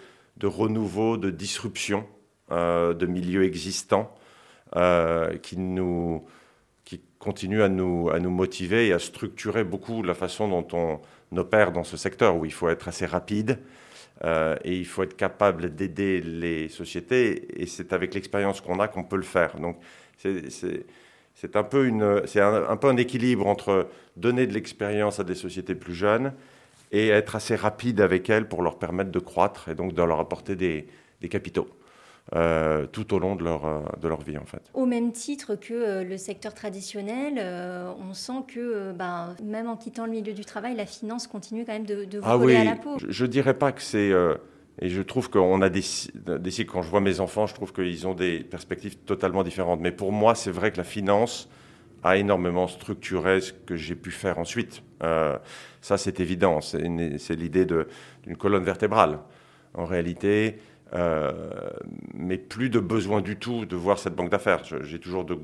renouveau, 0.42 1.18
de 1.18 1.30
disruption 1.30 2.06
euh, 2.50 2.94
de 2.94 3.04
milieux 3.04 3.44
existants 3.44 4.14
euh, 4.76 5.36
qui, 5.36 5.58
nous, 5.58 6.24
qui 6.84 7.02
continue 7.18 7.62
à 7.62 7.68
nous, 7.68 8.08
à 8.08 8.18
nous 8.18 8.30
motiver 8.30 8.88
et 8.88 8.92
à 8.94 8.98
structurer 8.98 9.62
beaucoup 9.62 10.02
la 10.02 10.14
façon 10.14 10.48
dont 10.48 10.66
on 10.72 11.36
opère 11.36 11.70
dans 11.70 11.84
ce 11.84 11.98
secteur 11.98 12.36
où 12.36 12.46
il 12.46 12.52
faut 12.52 12.70
être 12.70 12.88
assez 12.88 13.04
rapide. 13.04 13.58
et 14.24 14.74
il 14.74 14.86
faut 14.86 15.02
être 15.02 15.16
capable 15.16 15.74
d'aider 15.74 16.22
les 16.22 16.68
sociétés, 16.68 17.62
et 17.62 17.66
c'est 17.66 17.92
avec 17.92 18.14
l'expérience 18.14 18.60
qu'on 18.60 18.80
a 18.80 18.88
qu'on 18.88 19.04
peut 19.04 19.16
le 19.16 19.22
faire. 19.22 19.60
Donc, 19.60 19.76
c'est 20.16 20.86
c'est 21.40 21.54
un, 21.54 21.62
peu 21.62 21.86
une, 21.86 22.22
c'est 22.26 22.40
un, 22.40 22.76
peu 22.76 22.88
un 22.88 22.96
équilibre 22.96 23.46
entre 23.46 23.86
donner 24.16 24.48
de 24.48 24.54
l'expérience 24.54 25.20
à 25.20 25.24
des 25.24 25.36
sociétés 25.36 25.76
plus 25.76 25.94
jeunes 25.94 26.32
et 26.90 27.08
être 27.10 27.36
assez 27.36 27.54
rapide 27.54 28.00
avec 28.00 28.28
elles 28.28 28.48
pour 28.48 28.60
leur 28.60 28.76
permettre 28.76 29.12
de 29.12 29.18
croître 29.20 29.68
et 29.68 29.76
donc 29.76 29.94
de 29.94 30.02
leur 30.02 30.18
apporter 30.18 30.56
des, 30.56 30.88
capitaux. 31.30 31.68
Euh, 32.34 32.86
tout 32.86 33.14
au 33.14 33.20
long 33.20 33.36
de 33.36 33.44
leur, 33.44 33.64
euh, 33.64 33.80
de 34.02 34.08
leur 34.08 34.20
vie 34.20 34.36
en 34.36 34.44
fait. 34.44 34.60
Au 34.74 34.84
même 34.84 35.12
titre 35.12 35.54
que 35.54 35.72
euh, 35.72 36.04
le 36.04 36.18
secteur 36.18 36.52
traditionnel, 36.52 37.40
on 37.98 38.12
sent 38.12 38.44
que 38.48 38.92
ben, 38.92 39.34
même 39.42 39.68
en 39.68 39.76
quittant 39.76 40.06
le 40.06 40.10
milieu 40.10 40.34
du 40.34 40.44
travail, 40.44 40.74
la 40.74 40.86
finance 40.86 41.28
continue 41.28 41.64
quand 41.64 41.72
même 41.72 41.86
de, 41.86 42.18
vous 42.18 42.24
ah 42.26 42.36
coller 42.36 42.56
à 42.56 42.64
la 42.64 42.76
peau. 42.76 42.96
Je 42.98 43.24
ne 43.24 43.30
dirais 43.30 43.54
pas 43.54 43.70
que 43.70 43.80
c'est 43.80 44.12
et 44.80 44.88
je 44.88 45.02
trouve 45.02 45.28
qu'on 45.28 45.60
a 45.60 45.68
des, 45.68 45.82
des 46.14 46.64
quand 46.64 46.82
je 46.82 46.90
vois 46.90 47.00
mes 47.00 47.20
enfants, 47.20 47.46
je 47.46 47.54
trouve 47.54 47.72
qu'ils 47.72 48.06
ont 48.06 48.14
des 48.14 48.40
perspectives 48.40 48.96
totalement 48.96 49.42
différentes. 49.42 49.80
Mais 49.80 49.90
pour 49.90 50.12
moi, 50.12 50.34
c'est 50.34 50.52
vrai 50.52 50.70
que 50.70 50.76
la 50.76 50.84
finance 50.84 51.48
a 52.04 52.16
énormément 52.16 52.68
structuré 52.68 53.40
ce 53.40 53.52
que 53.52 53.76
j'ai 53.76 53.96
pu 53.96 54.12
faire 54.12 54.38
ensuite. 54.38 54.82
Euh, 55.02 55.36
ça, 55.80 55.98
c'est 55.98 56.20
évident. 56.20 56.60
C'est 56.60 57.34
l'idée 57.34 57.66
d'une 57.66 58.36
colonne 58.36 58.62
vertébrale, 58.62 59.18
en 59.74 59.84
réalité. 59.84 60.58
Euh, 60.94 61.32
mais 62.14 62.38
plus 62.38 62.70
de 62.70 62.78
besoin 62.78 63.20
du 63.20 63.36
tout 63.36 63.66
de 63.66 63.76
voir 63.76 63.98
cette 63.98 64.14
banque 64.14 64.30
d'affaires. 64.30 64.62
J'ai 64.82 64.98
toujours 65.00 65.24
de, 65.24 65.38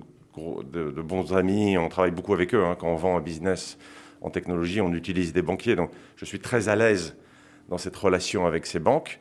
de, 0.73 1.03
bons 1.03 1.35
amis, 1.35 1.77
on 1.77 1.88
travaille 1.88 2.12
beaucoup 2.12 2.35
avec 2.35 2.55
eux. 2.55 2.64
Hein. 2.64 2.77
Quand 2.79 2.88
on 2.88 2.97
vend 2.97 3.16
un 3.16 3.20
business 3.20 3.79
en 4.20 4.31
technologie, 4.31 4.81
on 4.81 4.92
utilise 4.92 5.33
des 5.33 5.42
banquiers. 5.42 5.77
Donc, 5.77 5.90
je 6.16 6.25
suis 6.25 6.38
très 6.38 6.68
à 6.68 6.77
l'aise 6.77 7.16
dans 7.68 7.79
cette 7.79 7.96
relation 7.96 8.46
avec 8.46 8.66
ces 8.66 8.79
banques. 8.79 9.20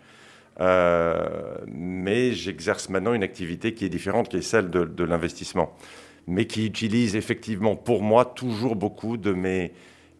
Euh, 0.59 1.57
mais 1.67 2.33
j'exerce 2.33 2.89
maintenant 2.89 3.13
une 3.13 3.23
activité 3.23 3.73
qui 3.73 3.85
est 3.85 3.89
différente, 3.89 4.29
qui 4.29 4.37
est 4.37 4.41
celle 4.41 4.69
de, 4.69 5.03
l'investissement, 5.03 5.75
mais 6.27 6.45
qui 6.45 6.65
utilise 6.65 7.15
effectivement 7.15 7.75
pour 7.75 8.03
moi 8.03 8.25
toujours 8.25 8.75
beaucoup 8.75 9.17
de, 9.17 9.33
mes, 9.33 9.73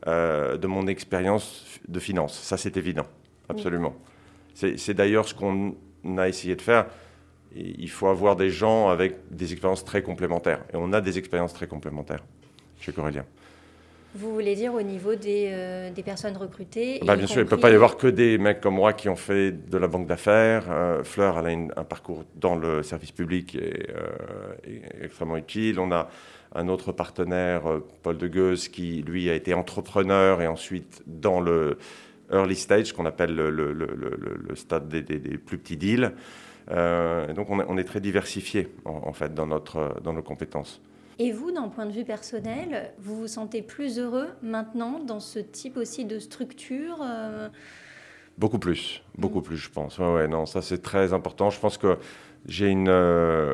euh, 0.08 0.58
de 0.58 0.68
mon 0.68 0.88
expérience 0.88 1.80
de 1.88 2.00
finance. 2.00 2.40
Ça, 2.40 2.58
c'est 2.58 2.78
évident, 2.78 3.06
absolument. 3.50 3.96
C'est 4.56 4.94
d'ailleurs 4.94 5.28
ce 5.28 5.34
qu'on 5.34 5.76
a 6.18 6.28
essayé 6.28 6.56
de 6.56 6.62
faire. 6.62 6.88
Il 7.56 7.90
faut 7.90 8.08
avoir 8.08 8.36
des 8.36 8.50
gens 8.50 8.90
avec 8.90 9.16
des 9.30 9.52
expériences 9.52 9.86
très 9.86 10.02
complémentaires. 10.02 10.64
Et 10.74 10.76
on 10.76 10.94
a 10.94 11.02
des 11.02 11.18
expériences 11.18 11.54
très 11.54 11.68
complémentaires 11.68 12.24
chez 12.80 12.92
Corélien. 12.92 13.26
Vous 14.16 14.32
voulez 14.32 14.56
dire 14.56 14.76
au 14.76 14.82
niveau 14.84 15.16
des, 15.16 15.50
euh, 15.52 15.90
des 15.90 16.04
personnes 16.04 16.38
recrutées 16.38 17.00
bah, 17.04 17.16
Bien 17.16 17.26
sûr, 17.26 17.42
il 17.42 17.46
ne 17.46 17.50
peut 17.50 17.58
pas 17.58 17.72
y 17.72 17.76
avoir 17.76 17.98
que 17.98 18.06
des 18.06 18.38
mecs 18.38 18.62
comme 18.62 18.76
moi 18.76 18.94
qui 18.94 19.10
ont 19.10 19.16
fait 19.16 19.52
de 19.52 19.78
la 19.78 19.88
banque 19.88 20.06
d'affaires. 20.06 20.66
Euh, 20.70 21.04
Fleur, 21.04 21.40
elle 21.40 21.70
a 21.76 21.80
un 21.80 21.84
parcours 21.84 22.24
dans 22.36 22.56
le 22.56 22.84
service 22.84 23.12
public 23.12 23.56
et, 23.56 23.88
euh, 23.90 24.78
extrêmement 25.02 25.38
utile. 25.38 25.80
On 25.80 25.92
a 25.92 26.10
un 26.54 26.68
autre 26.68 26.92
partenaire, 26.92 27.64
Paul 28.04 28.20
de 28.20 28.28
Gueuse, 28.28 28.68
qui 28.68 29.02
lui 29.02 29.32
a 29.32 29.34
été 29.34 29.56
entrepreneur 29.56 30.42
et 30.42 30.48
ensuite 30.48 31.02
dans 31.08 31.42
le 31.42 31.80
early 32.32 32.56
stage, 32.56 32.94
qu'on 32.94 33.08
appelle 33.08 33.34
le, 33.34 33.50
le, 33.50 33.74
le, 33.74 33.88
le, 33.90 34.56
stade 34.56 34.88
des, 34.90 35.02
des, 35.02 35.38
plus 35.40 35.58
petits 35.58 35.78
deals. 35.78 36.12
donc 36.70 37.50
on, 37.50 37.60
on, 37.68 37.78
est 37.78 37.84
très 37.84 38.00
diversifié 38.00 38.68
en, 38.86 39.02
en 39.08 39.14
fait 39.14 39.34
dans, 39.34 39.48
notre, 39.48 40.00
dans 40.04 40.14
nos 40.14 40.22
compétences. 40.22 40.80
Et 41.20 41.32
vous, 41.32 41.52
d'un 41.52 41.68
point 41.70 41.86
de 41.86 41.92
vue 41.92 42.06
personnel, 42.06 42.94
vous 42.98 43.16
vous 43.16 43.28
sentez 43.28 43.62
plus 43.62 44.00
heureux 44.00 44.30
maintenant 44.42 45.00
dans 45.00 45.20
ce 45.20 45.40
type 45.40 45.78
aussi 45.78 46.06
de 46.06 46.20
structure 46.20 46.98
euh 47.02 47.50
Beaucoup 48.40 48.58
plus, 48.58 49.04
beaucoup 49.16 49.40
mm. 49.40 49.44
plus, 49.44 49.58
je 49.58 49.70
pense. 49.70 50.00
Ouais, 50.00 50.12
ouais, 50.12 50.28
non, 50.28 50.48
ça 50.48 50.64
c'est 50.64 50.82
très 50.82 51.14
important. 51.14 51.52
Je 51.52 51.60
pense 51.60 51.78
que 51.78 51.98
j'ai 52.48 52.68
une. 52.68 52.90
Euh, 52.90 53.54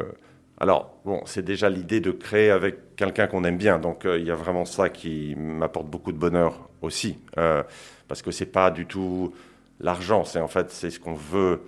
alors, 0.57 0.99
bon, 1.03 1.21
c'est 1.25 1.43
déjà 1.43 1.69
l'idée 1.69 1.99
de 1.99 2.11
créer 2.11 2.49
avec 2.49 2.95
quelqu'un 2.95 3.27
qu'on 3.27 3.43
aime 3.43 3.57
bien. 3.57 3.77
Donc, 3.77 4.05
euh, 4.05 4.17
il 4.17 4.25
y 4.25 4.31
a 4.31 4.35
vraiment 4.35 4.63
ça 4.63 4.89
qui 4.89 5.35
m'apporte 5.35 5.87
beaucoup 5.87 6.13
de 6.13 6.17
bonheur 6.17 6.69
aussi. 6.81 7.17
parce 7.35 8.21
que 8.21 8.31
c'est 8.31 8.45
pas 8.45 8.71
du 8.71 8.85
tout 8.85 9.33
l'argent. 9.81 10.23
C'est 10.23 10.39
en 10.39 10.47
fait, 10.47 10.71
c'est 10.71 10.91
ce 10.91 10.99
qu'on 10.99 11.13
veut. 11.13 11.61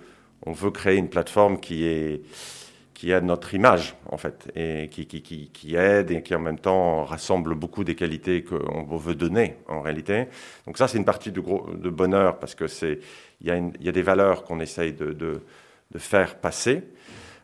On 0.44 0.52
veut 0.52 0.70
créer 0.70 0.96
une 0.96 1.08
plateforme 1.08 1.60
qui 1.60 1.84
est 1.84 2.22
qui 3.02 3.12
a 3.12 3.20
notre 3.20 3.52
image, 3.52 3.96
en 4.10 4.16
fait, 4.16 4.52
et 4.54 4.88
qui, 4.88 5.06
qui, 5.06 5.22
qui, 5.22 5.74
aide 5.74 6.12
et 6.12 6.22
qui 6.22 6.36
en 6.36 6.38
même 6.38 6.60
temps 6.60 7.02
rassemble 7.02 7.56
beaucoup 7.56 7.82
des 7.82 7.96
qualités 7.96 8.44
qu'on 8.44 8.96
veut 8.96 9.16
donner, 9.16 9.56
en 9.66 9.80
réalité. 9.80 10.28
Donc 10.66 10.78
ça, 10.78 10.86
c'est 10.86 10.98
une 10.98 11.04
partie 11.04 11.32
de, 11.32 11.40
gros, 11.40 11.68
de 11.74 11.90
bonheur, 11.90 12.38
parce 12.38 12.54
que 12.54 12.68
c'est, 12.68 13.00
il 13.40 13.48
y, 13.48 13.84
y 13.84 13.88
a 13.88 13.92
des 13.92 14.02
valeurs 14.02 14.44
qu'on 14.44 14.60
essaye 14.60 14.92
de, 14.92 15.06
de, 15.06 15.42
de, 15.90 15.98
faire 15.98 16.36
passer. 16.36 16.84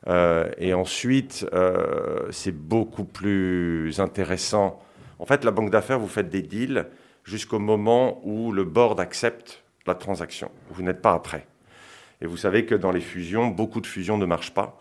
Euh, 0.06 0.48
et 0.58 0.74
ensuite, 0.74 1.44
euh, 1.52 2.28
c'est 2.30 2.56
beaucoup 2.56 3.02
plus 3.02 3.98
intéressant. 3.98 4.80
En 5.18 5.26
fait, 5.26 5.44
la 5.44 5.50
banque 5.50 5.70
d'affaires, 5.70 5.98
vous 5.98 6.06
faites 6.06 6.28
des 6.28 6.42
deals 6.42 6.86
jusqu'au 7.24 7.58
moment 7.58 8.20
où 8.22 8.52
le 8.52 8.62
board 8.62 9.00
accepte 9.00 9.64
la 9.88 9.96
transaction. 9.96 10.52
Vous 10.70 10.84
n'êtes 10.84 11.02
pas 11.02 11.14
après. 11.14 11.48
Et 12.20 12.26
vous 12.26 12.36
savez 12.36 12.64
que 12.64 12.76
dans 12.76 12.92
les 12.92 13.00
fusions, 13.00 13.48
beaucoup 13.48 13.80
de 13.80 13.88
fusions 13.88 14.18
ne 14.18 14.24
marchent 14.24 14.54
pas 14.54 14.78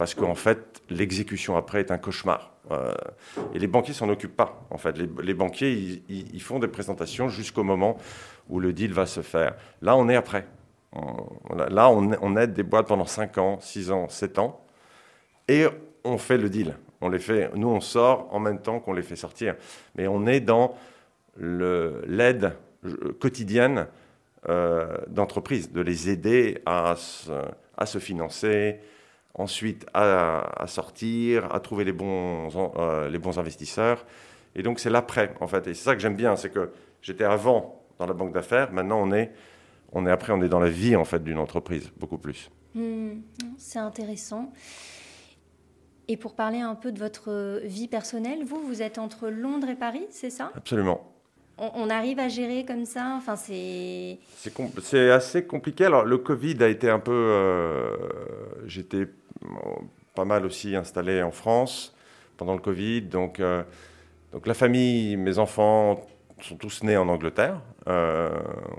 parce 0.00 0.14
qu'en 0.14 0.34
fait, 0.34 0.80
l'exécution 0.88 1.58
après 1.58 1.80
est 1.80 1.90
un 1.90 1.98
cauchemar. 1.98 2.54
Euh, 2.70 2.94
et 3.52 3.58
les 3.58 3.66
banquiers 3.66 3.92
s'en 3.92 4.08
occupent 4.08 4.34
pas. 4.34 4.66
En 4.70 4.78
fait, 4.78 4.96
les, 4.96 5.34
banquiers, 5.34 6.02
ils, 6.08 6.40
font 6.40 6.58
des 6.58 6.68
présentations 6.68 7.28
jusqu'au 7.28 7.64
moment 7.64 7.98
où 8.48 8.60
le 8.60 8.72
deal 8.72 8.94
va 8.94 9.04
se 9.04 9.20
faire. 9.20 9.56
Là, 9.82 9.96
on 9.96 10.08
est 10.08 10.16
après. 10.16 10.46
là, 11.68 11.90
on, 11.90 12.36
aide 12.38 12.54
des 12.54 12.62
boîtes 12.62 12.86
pendant 12.86 13.04
5 13.04 13.36
ans, 13.36 13.58
6 13.60 13.90
ans, 13.90 14.08
7 14.08 14.38
ans, 14.38 14.64
et 15.48 15.66
on 16.04 16.16
fait 16.16 16.38
le 16.38 16.48
deal. 16.48 16.78
On 17.02 17.10
les 17.10 17.18
fait. 17.18 17.50
Nous, 17.54 17.68
on 17.68 17.82
sort 17.82 18.26
en 18.30 18.40
même 18.40 18.62
temps 18.62 18.80
qu'on 18.80 18.94
les 18.94 19.02
fait 19.02 19.16
sortir. 19.16 19.54
Mais 19.96 20.06
on 20.06 20.26
est 20.26 20.40
dans 20.40 20.76
l'aide 21.36 22.54
quotidienne 23.20 23.86
euh, 24.48 24.96
d'entreprises, 25.08 25.70
de 25.70 25.82
les 25.82 26.08
aider 26.08 26.62
à 26.64 26.96
se 26.96 27.98
financer, 27.98 28.80
ensuite 29.34 29.86
à, 29.94 30.64
sortir, 30.66 31.54
à 31.54 31.60
trouver 31.60 31.84
les 31.84 31.92
bons, 31.92 32.48
euh, 32.76 33.08
les 33.08 33.18
bons 33.18 33.38
investisseurs. 33.38 34.04
Et 34.54 34.62
donc 34.62 34.80
c'est 34.80 34.90
l'après, 34.90 35.34
en 35.40 35.46
fait. 35.46 35.66
Et 35.68 35.74
c'est 35.74 35.84
ça 35.84 35.94
que 35.94 36.00
j'aime 36.00 36.16
bien, 36.16 36.36
c'est 36.36 36.50
que 36.50 36.70
j'étais 37.02 37.24
avant 37.24 37.82
dans 37.98 38.06
la 38.06 38.14
banque 38.14 38.32
d'affaires, 38.32 38.72
maintenant 38.72 39.00
on 39.00 39.12
est, 39.12 39.30
on 39.92 40.06
est 40.06 40.10
après, 40.10 40.32
on 40.32 40.42
est 40.42 40.48
dans 40.48 40.60
la 40.60 40.70
vie, 40.70 40.96
en 40.96 41.04
fait, 41.04 41.22
d'une 41.22 41.38
entreprise, 41.38 41.90
beaucoup 41.98 42.18
plus. 42.18 42.50
Hmm, 42.74 43.20
c'est 43.58 43.78
intéressant. 43.78 44.52
Et 46.08 46.16
pour 46.16 46.34
parler 46.34 46.58
un 46.58 46.74
peu 46.74 46.92
de 46.92 46.98
votre 46.98 47.60
vie 47.64 47.88
personnelle, 47.88 48.42
vous, 48.44 48.60
vous 48.66 48.82
êtes 48.82 48.98
entre 48.98 49.28
Londres 49.28 49.68
et 49.68 49.76
Paris, 49.76 50.06
c'est 50.10 50.30
ça? 50.30 50.50
Absolument. 50.56 51.06
On, 51.58 51.90
arrive 51.90 52.18
à 52.18 52.28
gérer 52.28 52.64
comme 52.64 52.86
ça? 52.86 53.14
Enfin, 53.18 53.36
c'est... 53.36 54.18
C'est, 54.34 55.10
assez 55.10 55.44
compliqué. 55.44 55.84
Alors, 55.84 56.04
le 56.04 56.16
Covid 56.16 56.56
a 56.62 56.68
été 56.68 56.88
un 56.88 56.98
peu... 56.98 57.12
Euh, 57.12 57.96
j'étais 58.64 59.06
pas 60.14 60.24
mal 60.24 60.44
aussi 60.44 60.76
installé 60.76 61.22
en 61.22 61.30
France 61.30 61.94
pendant 62.36 62.54
le 62.54 62.60
Covid. 62.60 63.02
Donc, 63.02 63.40
euh, 63.40 63.62
donc 64.32 64.46
la 64.46 64.54
famille, 64.54 65.16
mes 65.16 65.38
enfants 65.38 66.06
sont 66.40 66.56
tous 66.56 66.82
nés 66.82 66.96
en 66.96 67.08
Angleterre. 67.08 67.60
Euh, 67.88 68.30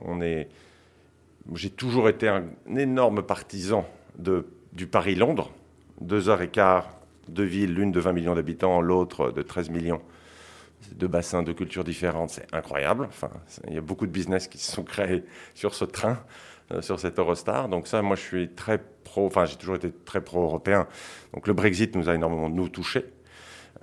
on 0.06 0.22
est, 0.22 0.50
j'ai 1.54 1.70
toujours 1.70 2.10
été 2.10 2.28
un, 2.28 2.46
énorme 2.76 3.24
partisan 3.24 3.86
de, 4.18 4.48
du 4.74 4.88
Paris-Londres. 4.88 5.52
Deux 6.00 6.30
heures 6.30 6.42
et 6.42 6.50
quart, 6.50 6.90
deux 7.28 7.44
villes, 7.44 7.74
l'une 7.74 7.92
de 7.92 8.00
20 8.00 8.14
millions 8.14 8.36
d'habitants, 8.36 8.82
l'autre 8.82 9.32
de 9.32 9.42
13 9.42 9.70
millions. 9.70 10.02
Deux 10.94 11.08
bassins 11.08 11.44
de 11.44 11.54
cultures 11.54 11.84
différentes, 11.84 12.32
c'est 12.32 12.54
incroyable. 12.54 13.06
Enfin, 13.06 13.32
il 13.68 13.74
y 13.74 13.78
a 13.78 13.82
beaucoup 13.82 14.06
de 14.06 14.12
business 14.12 14.48
qui 14.48 14.58
se 14.58 14.72
sont 14.72 14.84
créés 14.84 15.24
sur 15.54 15.74
ce 15.74 15.86
train. 15.86 16.20
Euh, 16.72 16.82
sur 16.82 17.00
cet 17.00 17.20
Eurostar. 17.20 17.70
Donc 17.70 17.88
ça, 17.88 18.02
moi, 18.02 18.16
je 18.16 18.22
suis 18.22 18.50
très 18.50 18.80
pro, 19.04 19.26
enfin, 19.26 19.46
j'ai 19.46 19.56
toujours 19.56 19.76
été 19.76 19.92
très 19.92 20.22
pro-européen. 20.22 20.88
Donc 21.34 21.48
le 21.48 21.54
Brexit 21.54 21.96
nous 21.96 22.08
a 22.08 22.16
énormément, 22.16 22.50
nous, 22.50 22.70
touchés 22.70 23.06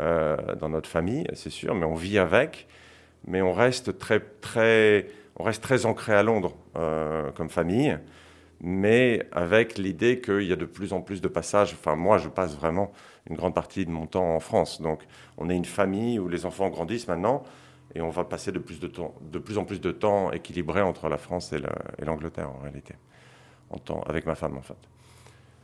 euh, 0.01 0.37
dans 0.57 0.69
notre 0.69 0.89
famille, 0.89 1.27
c'est 1.35 1.51
sûr, 1.51 1.75
mais 1.75 1.85
on 1.85 1.95
vit 1.95 2.19
avec. 2.19 2.67
Mais 3.27 3.43
on 3.43 3.53
reste 3.53 3.99
très, 3.99 4.21
très, 4.21 5.09
on 5.37 5.43
reste 5.43 5.63
très 5.63 5.87
ancré 5.87 6.15
à 6.15 6.23
Londres 6.23 6.57
euh, 6.77 7.31
comme 7.33 7.51
famille, 7.51 7.99
mais 8.61 9.27
avec 9.33 9.79
l'idée 9.79 10.21
qu'il 10.21 10.43
y 10.43 10.53
a 10.53 10.57
de 10.57 10.65
plus 10.65 10.93
en 10.93 11.01
plus 11.01 11.21
de 11.21 11.29
passages. 11.29 11.73
Enfin, 11.73 11.95
moi, 11.95 12.19
je 12.19 12.29
passe 12.29 12.57
vraiment 12.57 12.93
une 13.31 13.37
grande 13.37 13.55
partie 13.55 13.87
de 13.87 13.91
mon 13.91 14.07
temps 14.07 14.35
en 14.35 14.41
France. 14.41 14.81
Donc, 14.81 15.03
on 15.37 15.49
est 15.49 15.57
une 15.57 15.65
famille 15.65 16.19
où 16.19 16.29
les 16.29 16.45
enfants 16.45 16.69
grandissent 16.69 17.09
maintenant 17.09 17.45
et 17.95 18.01
on 18.01 18.11
va 18.11 18.25
passer 18.25 18.53
de 18.53 18.59
plus, 18.59 18.81
de, 18.81 18.89
temps, 18.89 19.15
de 19.21 19.39
plus 19.39 19.59
en 19.59 19.65
plus 19.65 19.81
de 19.81 19.93
temps 19.93 20.33
équilibré 20.33 20.83
entre 20.83 21.09
la 21.09 21.19
France 21.19 21.53
et 21.53 22.05
l'Angleterre 22.05 22.51
en 22.51 22.59
réalité, 22.63 22.95
en 23.71 23.79
temps, 23.79 24.03
avec 24.03 24.27
ma 24.27 24.35
femme 24.35 24.57
en 24.57 24.63
fait. 24.63 24.77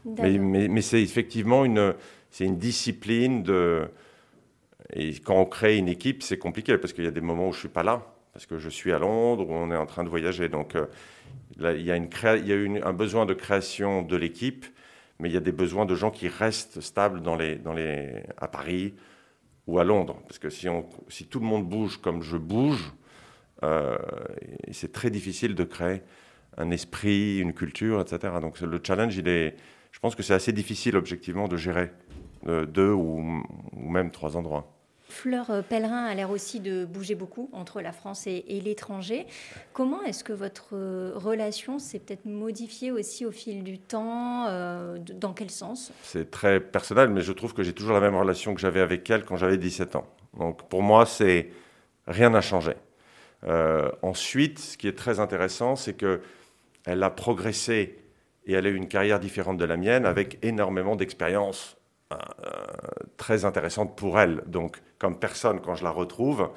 Mais, 0.05 0.39
mais, 0.39 0.83
c'est 0.83 1.03
effectivement 1.03 1.65
une, 1.65 1.95
une 2.39 2.59
discipline 2.59 3.43
de... 3.43 3.89
Et 4.93 5.15
quand 5.15 5.37
on 5.37 5.47
crée 5.47 5.79
une 5.79 5.89
équipe, 5.89 6.23
c'est 6.23 6.37
compliqué 6.37 6.77
parce 6.77 6.93
qu'il 6.93 7.05
y 7.05 7.07
a 7.07 7.11
des 7.11 7.23
moments 7.23 7.49
où 7.49 7.53
je 7.53 7.57
ne 7.57 7.61
suis 7.61 7.69
pas 7.69 7.83
là, 7.83 8.14
parce 8.35 8.47
que 8.47 8.59
je 8.59 8.69
suis 8.69 8.93
à 8.93 8.99
Londres, 8.99 9.49
où 9.49 9.53
on 9.53 9.71
est 9.71 9.77
en 9.77 9.87
train 9.87 10.03
de 10.03 10.09
voyager. 10.09 10.49
Donc 10.49 10.75
euh, 10.75 10.87
il 11.57 11.83
y 11.83 11.93
a, 11.93 11.97
une 11.97 12.83
un 12.83 12.93
besoin 12.93 13.27
de 13.27 13.33
création 13.33 14.03
de 14.03 14.17
l'équipe, 14.17 14.67
mais 15.21 15.31
il 15.31 15.33
y 15.33 15.37
a 15.37 15.41
des 15.41 15.53
besoins 15.53 15.87
de 15.87 15.95
gens 15.95 16.11
qui 16.11 16.27
restent 16.27 16.81
stables 16.81 17.23
à 18.37 18.49
Paris, 18.49 18.95
ou 19.69 19.79
à 19.79 19.85
Londres. 19.85 20.21
Parce 20.27 20.41
que 20.41 20.51
si, 20.51 20.67
tout 21.27 21.41
le 21.41 21.47
monde 21.47 21.67
bouge 21.67 21.99
comme 21.99 22.23
je 22.23 22.37
bouge, 22.37 22.93
euh, 23.63 23.97
c'est 24.73 24.93
très 24.93 25.11
difficile 25.11 25.55
de 25.55 25.65
créer 25.65 26.03
un 26.57 26.73
esprit, 26.73 27.39
une 27.39 27.55
culture, 27.55 28.01
etc. 28.01 28.35
Donc 28.41 28.61
le 28.61 28.81
challenge, 28.83 29.15
je 29.15 29.99
pense 30.01 30.17
que 30.17 30.25
c'est 30.25 30.35
assez 30.35 30.53
difficile 30.53 30.97
objectivement 30.97 31.47
de 31.47 31.57
gérer 31.57 31.91
euh, 32.49 32.67
deux 32.67 32.91
ou, 32.91 33.43
ou 33.73 33.89
même 33.89 34.11
trois 34.11 34.37
endroits. 34.37 34.74
Fleur 35.15 35.51
euh, 35.51 35.63
Pèlerin 35.63 36.05
a 36.05 36.15
l'air 36.15 36.31
aussi 36.31 36.61
de 36.61 36.85
bouger 36.85 37.15
beaucoup 37.15 37.49
entre 37.53 37.81
la 37.81 37.93
France 37.93 38.27
et, 38.27 38.43
l'étranger. 38.65 39.27
Comment 39.73 40.03
est-ce 40.03 40.25
que 40.25 40.33
votre 40.33 40.75
euh, 40.75 41.13
relation 41.15 41.79
s'est 41.79 42.01
peut-être 42.01 42.27
modifiée 42.27 42.91
aussi 42.91 43.25
au 43.25 43.31
fil 43.31 43.63
du 43.63 43.79
temps 43.79 44.47
euh, 44.49 44.99
Dans 44.99 45.33
quel 45.33 45.51
sens? 45.51 45.93
C'est 46.03 46.31
très 46.31 46.59
personnel, 46.59 47.11
mais 47.11 47.21
je 47.21 47.33
trouve 47.33 47.55
que 47.55 47.63
j'ai 47.63 47.73
toujours 47.73 47.95
la 47.95 48.01
même 48.01 48.17
relation 48.17 48.55
que 48.55 48.61
j'avais 48.61 48.81
avec 48.81 49.09
elle 49.09 49.25
quand 49.25 49.37
j'avais 49.37 49.57
17 49.57 49.97
ans. 49.97 50.07
Donc 50.37 50.69
pour 50.69 50.83
moi, 50.83 51.07
c'est 51.07 51.51
rien 52.09 52.31
n'a 52.31 52.41
changé. 52.41 52.75
ensuite, 54.03 54.59
ce 54.59 54.77
qui 54.77 54.89
est 54.89 54.99
très 54.99 55.21
intéressant, 55.21 55.77
c'est 55.77 55.95
que 55.95 56.21
elle 56.87 57.03
a 57.03 57.11
progressé 57.11 57.99
et 58.47 58.53
elle 58.53 58.67
a 58.67 58.71
eu 58.71 58.77
une 58.77 58.89
carrière 58.89 59.21
différente 59.21 59.59
de 59.59 59.65
la 59.65 59.77
mienne 59.77 60.07
avec 60.07 60.39
énormément 60.43 60.97
d'expérience 60.97 61.77
très 63.17 63.45
intéressante 63.45 63.97
pour 63.97 64.19
elle. 64.19 64.43
Donc, 64.47 64.81
comme 64.99 65.19
personne, 65.19 65.61
quand 65.61 65.75
je 65.75 65.85
la 65.85 65.91
retrouve, 65.91 66.51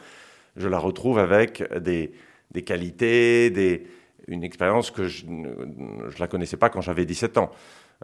je 0.56 0.68
la 0.68 0.80
retrouve 0.80 1.20
avec 1.20 1.64
des, 1.80 2.12
des 2.52 2.64
qualités, 2.64 3.50
des, 3.50 3.88
une 4.28 4.44
expérience 4.44 4.92
que 4.92 5.08
je 5.08 5.26
ne 5.26 6.20
la 6.20 6.28
connaissais 6.28 6.58
pas 6.58 6.70
quand 6.70 6.82
j'avais 6.82 7.06
17 7.06 7.38
ans. 7.38 7.52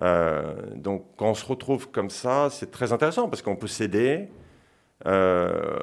Euh, 0.01 0.53
donc, 0.75 1.05
quand 1.17 1.29
on 1.29 1.33
se 1.33 1.45
retrouve 1.45 1.91
comme 1.91 2.09
ça, 2.09 2.49
c'est 2.49 2.71
très 2.71 2.93
intéressant 2.93 3.29
parce 3.29 3.41
qu'on 3.41 3.55
peut 3.55 3.67
s'aider. 3.67 4.29
Euh, 5.05 5.79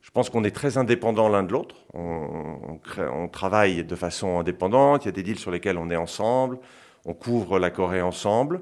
je 0.00 0.10
pense 0.10 0.30
qu'on 0.30 0.44
est 0.44 0.54
très 0.54 0.78
indépendants 0.78 1.28
l'un 1.28 1.42
de 1.42 1.52
l'autre. 1.52 1.76
On, 1.92 2.78
travaille 3.30 3.84
de 3.84 3.96
façon 3.96 4.38
indépendante. 4.38 5.04
Il 5.04 5.08
y 5.08 5.10
a 5.10 5.12
des 5.12 5.22
deals 5.22 5.38
sur 5.38 5.50
lesquels 5.50 5.76
on 5.76 5.90
est 5.90 5.96
ensemble. 5.96 6.58
On 7.04 7.12
couvre 7.12 7.58
la 7.58 7.70
Corée 7.70 8.02
ensemble. 8.02 8.60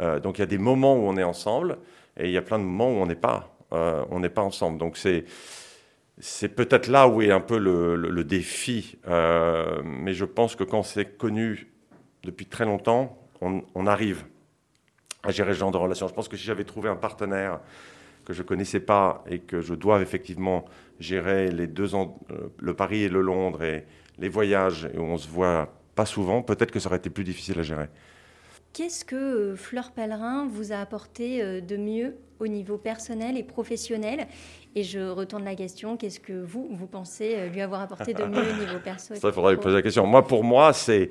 Euh, 0.00 0.20
donc 0.20 0.38
il 0.38 0.40
y 0.40 0.44
a 0.44 0.46
des 0.46 0.58
moments 0.58 0.96
où 0.96 1.02
on 1.02 1.16
est 1.16 1.22
ensemble 1.22 1.78
et 2.16 2.26
il 2.26 2.32
y 2.32 2.36
a 2.36 2.42
plein 2.42 2.58
de 2.58 2.64
moments 2.64 2.88
où 2.88 3.02
on 3.02 3.06
n'est 3.06 3.14
pas, 3.14 3.56
euh, 3.72 4.04
on 4.10 4.20
n'est 4.20 4.28
pas 4.28 4.42
ensemble. 4.42 4.78
Donc 4.78 4.96
c'est 4.96 5.24
c'est 6.18 6.50
peut-être 6.50 6.88
là 6.88 7.08
où 7.08 7.22
est 7.22 7.30
un 7.30 7.40
peu 7.40 7.58
le, 7.58 8.24
défi. 8.24 8.98
Euh, 9.08 9.80
mais 9.84 10.14
je 10.14 10.24
pense 10.24 10.54
que 10.54 10.62
quand 10.62 10.82
c'est 10.82 11.16
connu 11.16 11.72
depuis 12.22 12.46
très 12.46 12.64
longtemps, 12.64 13.18
on, 13.40 13.86
arrive 13.86 14.24
à 15.24 15.32
gérer 15.32 15.54
ce 15.54 15.58
genre 15.58 15.72
de 15.72 15.78
relation. 15.78 16.06
Je 16.06 16.14
pense 16.14 16.28
que 16.28 16.36
si 16.36 16.44
j'avais 16.44 16.64
trouvé 16.64 16.88
un 16.88 16.96
partenaire 16.96 17.60
que 18.24 18.32
je 18.32 18.42
connaissais 18.42 18.78
pas 18.78 19.24
et 19.28 19.40
que 19.40 19.60
je 19.60 19.74
dois 19.74 20.00
effectivement 20.00 20.64
gérer 21.00 21.50
les 21.50 21.66
deux 21.66 21.96
ans, 21.96 22.20
le 22.58 22.74
Paris 22.74 23.02
et 23.02 23.08
le 23.08 23.20
Londres 23.20 23.64
et 23.64 23.84
les 24.18 24.28
voyages 24.28 24.88
et 24.94 24.98
où 24.98 25.02
on 25.02 25.18
se 25.18 25.28
voit 25.28 25.74
pas 25.96 26.06
souvent, 26.06 26.42
peut-être 26.42 26.70
que 26.70 26.78
ça 26.78 26.88
aurait 26.88 26.98
été 26.98 27.10
plus 27.10 27.24
difficile 27.24 27.58
à 27.58 27.62
gérer. 27.62 27.88
Qu'est-ce 28.72 29.04
que 29.04 29.16
euh, 29.16 29.56
Fleur 29.56 29.90
Pellerin 29.90 30.48
vous 30.50 30.72
a 30.72 30.76
apporté 30.76 31.42
euh, 31.42 31.60
de 31.60 31.76
mieux 31.76 32.16
au 32.38 32.46
niveau 32.46 32.78
personnel 32.78 33.36
et 33.36 33.42
professionnel? 33.42 34.26
Et 34.74 34.82
je 34.82 35.10
retourne 35.10 35.44
la 35.44 35.54
question, 35.54 35.98
qu'est-ce 35.98 36.20
que 36.20 36.32
vous, 36.32 36.68
vous 36.70 36.86
pensez 36.86 37.34
euh, 37.36 37.48
lui 37.48 37.60
avoir 37.60 37.82
apporté 37.82 38.14
de 38.14 38.24
mieux 38.24 38.40
au 38.40 38.60
niveau 38.60 38.78
personnel 38.84 39.20
Ça, 39.20 39.28
il 39.28 39.34
faudra 39.34 39.52
lui 39.52 39.60
poser 39.60 39.76
la 39.76 39.82
question. 39.82 40.06
Moi, 40.06 40.26
pour 40.26 40.42
moi, 40.42 40.72
c'est 40.72 41.10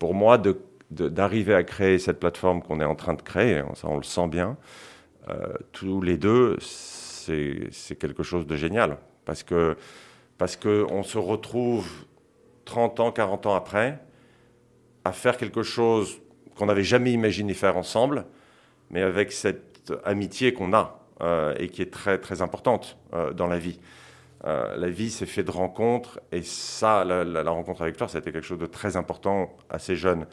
pour 0.00 0.14
moi 0.14 0.42
d'arriver 0.90 1.54
à 1.54 1.62
créer 1.62 2.00
cette 2.00 2.18
plateforme 2.18 2.60
qu'on 2.60 2.80
est 2.80 2.84
en 2.84 2.96
train 2.96 3.14
de 3.14 3.22
créer, 3.22 3.62
ça 3.74 3.86
on 3.86 3.96
le 3.96 4.02
sent 4.02 4.26
bien, 4.26 4.56
tous 5.72 6.00
les 6.00 6.16
deux, 6.16 6.56
c'est 6.60 7.96
quelque 7.96 8.22
chose 8.22 8.46
de 8.46 8.56
génial. 8.56 8.96
Parce 9.24 9.42
que 9.42 9.76
parce 10.38 10.56
qu'on 10.56 11.02
se 11.02 11.18
retrouve 11.18 11.86
30 12.64 12.98
ans, 13.00 13.12
40 13.12 13.46
ans 13.46 13.54
après 13.54 14.00
à 15.04 15.12
faire 15.12 15.36
quelque 15.36 15.62
chose 15.62 16.18
qu'on 16.56 16.66
n'avait 16.66 16.84
jamais 16.84 17.12
imaginé 17.12 17.54
faire 17.54 17.76
ensemble, 17.76 18.24
mais 18.90 19.02
avec 19.02 19.32
cette 19.32 19.92
amitié 20.04 20.52
qu'on 20.52 20.72
a 20.72 20.96
et 21.58 21.68
qui 21.68 21.82
est 21.82 21.92
très, 21.92 22.18
très 22.18 22.40
importante 22.40 22.96
dans 23.34 23.46
la 23.46 23.58
vie. 23.58 23.78
la 24.44 24.88
vie, 24.88 25.10
c'est 25.10 25.26
fait 25.26 25.42
de 25.42 25.50
rencontres, 25.50 26.18
et 26.32 26.42
ça, 26.42 27.04
la, 27.04 27.50
rencontre 27.50 27.82
avec 27.82 27.96
Fleur, 27.96 28.08
ça 28.08 28.18
a 28.18 28.20
été 28.20 28.32
quelque 28.32 28.46
chose 28.46 28.58
de 28.58 28.66
très 28.66 28.96
important, 28.96 29.54
assez 29.68 29.96
jeune 29.96 30.26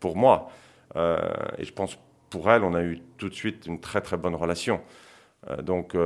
pour 0.00 0.16
moi. 0.16 0.50
et 0.96 1.64
je 1.64 1.72
pense 1.72 1.96
pour 2.28 2.50
elle, 2.50 2.64
on 2.64 2.74
a 2.74 2.82
eu 2.82 3.00
tout 3.18 3.28
de 3.28 3.34
suite 3.34 3.66
une 3.66 3.80
très 3.80 4.00
très 4.00 4.16
bonne 4.16 4.34
relation. 4.34 4.80
donc, 5.62 5.96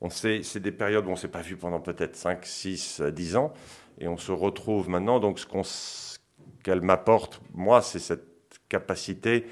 on 0.00 0.10
sait, 0.10 0.42
c'est 0.42 0.60
des 0.60 0.72
périodes 0.72 1.06
où 1.06 1.08
on 1.08 1.12
ne 1.12 1.16
s'est 1.16 1.28
pas 1.28 1.40
vu 1.40 1.56
pendant 1.56 1.80
peut-être 1.80 2.14
5, 2.14 2.44
6, 2.44 3.00
10 3.00 3.36
ans, 3.36 3.52
et 4.00 4.06
on 4.06 4.16
se 4.16 4.32
retrouve 4.32 4.88
maintenant. 4.88 5.18
Donc, 5.18 5.38
ce 5.40 6.18
qu'elle 6.62 6.80
m'apporte, 6.82 7.40
moi, 7.52 7.82
c'est 7.82 7.98
cette 7.98 8.26
capacité, 8.68 9.46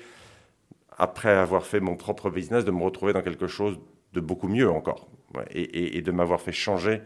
après 0.98 1.30
avoir 1.30 1.66
fait 1.66 1.80
mon 1.80 1.96
propre 1.96 2.30
business, 2.30 2.64
de 2.64 2.70
me 2.70 2.82
retrouver 2.82 3.12
dans 3.12 3.22
quelque 3.22 3.46
chose 3.46 3.78
de 4.12 4.20
beaucoup 4.20 4.48
mieux 4.48 4.70
encore, 4.70 5.08
et, 5.50 6.00
de 6.00 6.10
m'avoir 6.10 6.40
fait 6.40 6.52
changer 6.52 7.02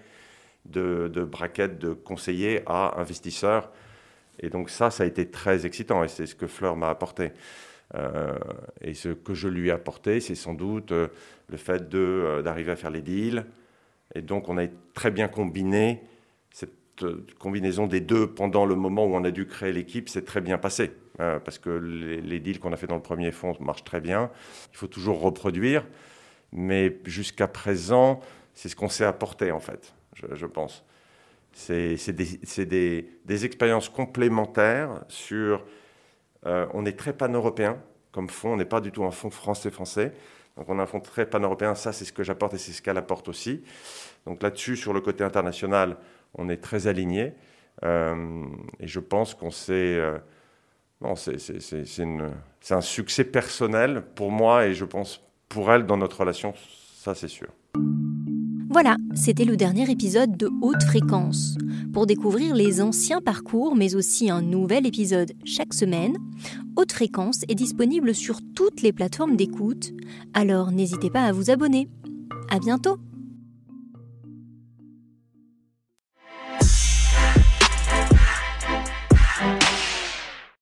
de, 0.65 1.11
de 1.13 1.25
braquette 1.25 1.79
de 1.79 1.93
conseiller 1.93 2.63
à 2.67 3.01
investisseur. 3.01 3.73
Et 4.39 4.49
donc 4.49 4.71
ça, 4.71 4.91
ça 4.91 5.03
a 5.03 5.07
été 5.07 5.29
très 5.29 5.67
excitant, 5.67 6.05
et 6.05 6.09
c'est 6.09 6.27
ce 6.27 6.35
que 6.35 6.47
Fleur 6.47 6.77
m'a 6.77 6.89
apporté. 6.89 7.33
Euh, 7.95 8.39
et 8.81 8.95
ce 8.95 9.09
que 9.09 9.35
je 9.35 9.49
lui 9.49 9.69
ai 9.69 9.73
apporté, 9.73 10.21
c'est 10.21 10.35
sans 10.35 10.55
doute 10.55 10.93
euh, 10.93 11.09
le 11.49 11.57
fait 11.57 11.93
euh, 11.95 12.43
d'arriver 12.43 12.73
à 12.73 12.77
faire 12.77 12.91
les 12.91 13.03
deals. 13.03 13.45
Et 14.15 14.23
donc, 14.23 14.49
on 14.49 14.59
a 14.59 14.67
très 14.95 15.11
bien 15.11 15.29
combiné 15.29 16.03
cette 16.53 17.05
combinaison 17.39 17.87
des 17.87 18.01
deux 18.01 18.27
pendant 18.27 18.67
le 18.67 18.75
moment 18.75 19.07
où 19.07 19.15
on 19.15 19.25
a 19.25 19.31
dû 19.31 19.47
créer 19.47 19.73
l'équipe, 19.73 20.09
c'est 20.09 20.25
très 20.25 20.41
bien 20.41 20.59
passé. 20.59 20.93
Parce 21.45 21.59
que 21.59 21.71
les, 21.71 22.41
deals 22.41 22.61
qu'on 22.61 22.73
a 22.73 22.77
fait 22.77 22.87
dans 22.87 22.97
le 22.97 23.03
premier 23.03 23.31
fonds 23.31 23.55
marchent 23.61 23.85
très 23.85 24.01
bien. 24.01 24.31
Il 24.73 24.77
faut 24.77 24.87
toujours 24.87 25.21
reproduire. 25.21 25.85
Mais 26.53 26.99
jusqu'à 27.05 27.47
présent, 27.47 28.21
c'est 28.55 28.69
ce 28.69 28.77
qu'on 28.77 28.89
s'est 28.89 29.05
apporté, 29.05 29.53
en 29.53 29.61
fait, 29.61 29.95
je, 30.15 30.47
pense. 30.47 30.85
C'est 31.53 32.13
des, 32.13 33.45
expériences 33.45 33.89
complémentaires 33.89 35.05
sur 35.09 35.65
euh, 36.47 36.67
on 36.75 36.85
est 36.87 36.99
très 36.99 37.13
pan-européen 37.13 37.79
comme 38.13 38.29
fonds, 38.29 38.55
on 38.55 38.57
n'est 38.57 38.65
pas 38.65 38.81
du 38.81 38.91
tout 38.91 39.05
un 39.05 39.11
fonds 39.11 39.31
français-français. 39.31 40.13
Donc 40.57 40.69
on 40.69 40.79
a 40.79 40.83
un 40.83 40.87
fonds 40.87 41.01
très 41.01 41.27
pan-européen, 41.27 41.75
ça 41.75 41.93
c'est 41.93 42.05
ce 42.05 42.13
que 42.13 42.25
j'apporte 42.25 42.55
et 42.55 42.59
c'est 42.59 42.73
ce 42.73 42.83
qu'elle 42.83 42.99
apporte 42.99 43.29
aussi. 43.29 43.63
Donc 44.27 44.43
là-dessus, 44.43 44.77
sur 44.77 44.93
le 44.93 45.01
côté 45.01 45.23
international, 45.23 45.97
on 46.35 46.49
est 46.49 46.57
très 46.57 46.89
aligné. 46.89 47.35
Euh, 47.85 48.45
et 48.81 48.89
je 48.89 49.01
pense 49.01 49.35
qu'on 49.35 49.51
s'est... 49.51 49.97
Euh, 49.97 50.19
c'est 51.17 52.75
un 52.75 52.81
succès 52.81 53.25
personnel 53.25 54.05
pour 54.15 54.31
moi 54.31 54.67
et 54.67 54.75
je 54.75 54.85
pense 54.85 55.21
pour 55.49 55.73
elle 55.73 55.87
dans 55.87 55.97
notre 55.97 56.21
relation, 56.21 56.55
ça 56.95 57.15
c'est 57.15 57.29
sûr. 57.29 57.49
Voilà, 58.73 58.97
c'était 59.15 59.45
le 59.45 59.57
dernier 59.57 59.91
épisode 59.91 60.37
de 60.37 60.49
Haute 60.63 60.85
Fréquence. 60.85 61.57
Pour 61.93 62.07
découvrir 62.07 62.55
les 62.55 62.81
anciens 62.81 63.21
parcours, 63.21 63.75
mais 63.75 63.97
aussi 63.97 64.31
un 64.31 64.43
nouvel 64.43 64.87
épisode 64.87 65.33
chaque 65.45 65.75
semaine, 65.75 66.17
Haute 66.77 66.93
Fréquence 66.93 67.43
est 67.49 67.57
disponible 67.57 68.15
sur 68.15 68.39
toutes 68.55 68.83
les 68.83 68.93
plateformes 68.93 69.35
d'écoute, 69.35 69.93
alors 70.35 70.71
n'hésitez 70.71 71.11
pas 71.11 71.25
à 71.25 71.33
vous 71.33 71.51
abonner. 71.51 71.89
À 72.49 72.61
bientôt! 72.61 73.01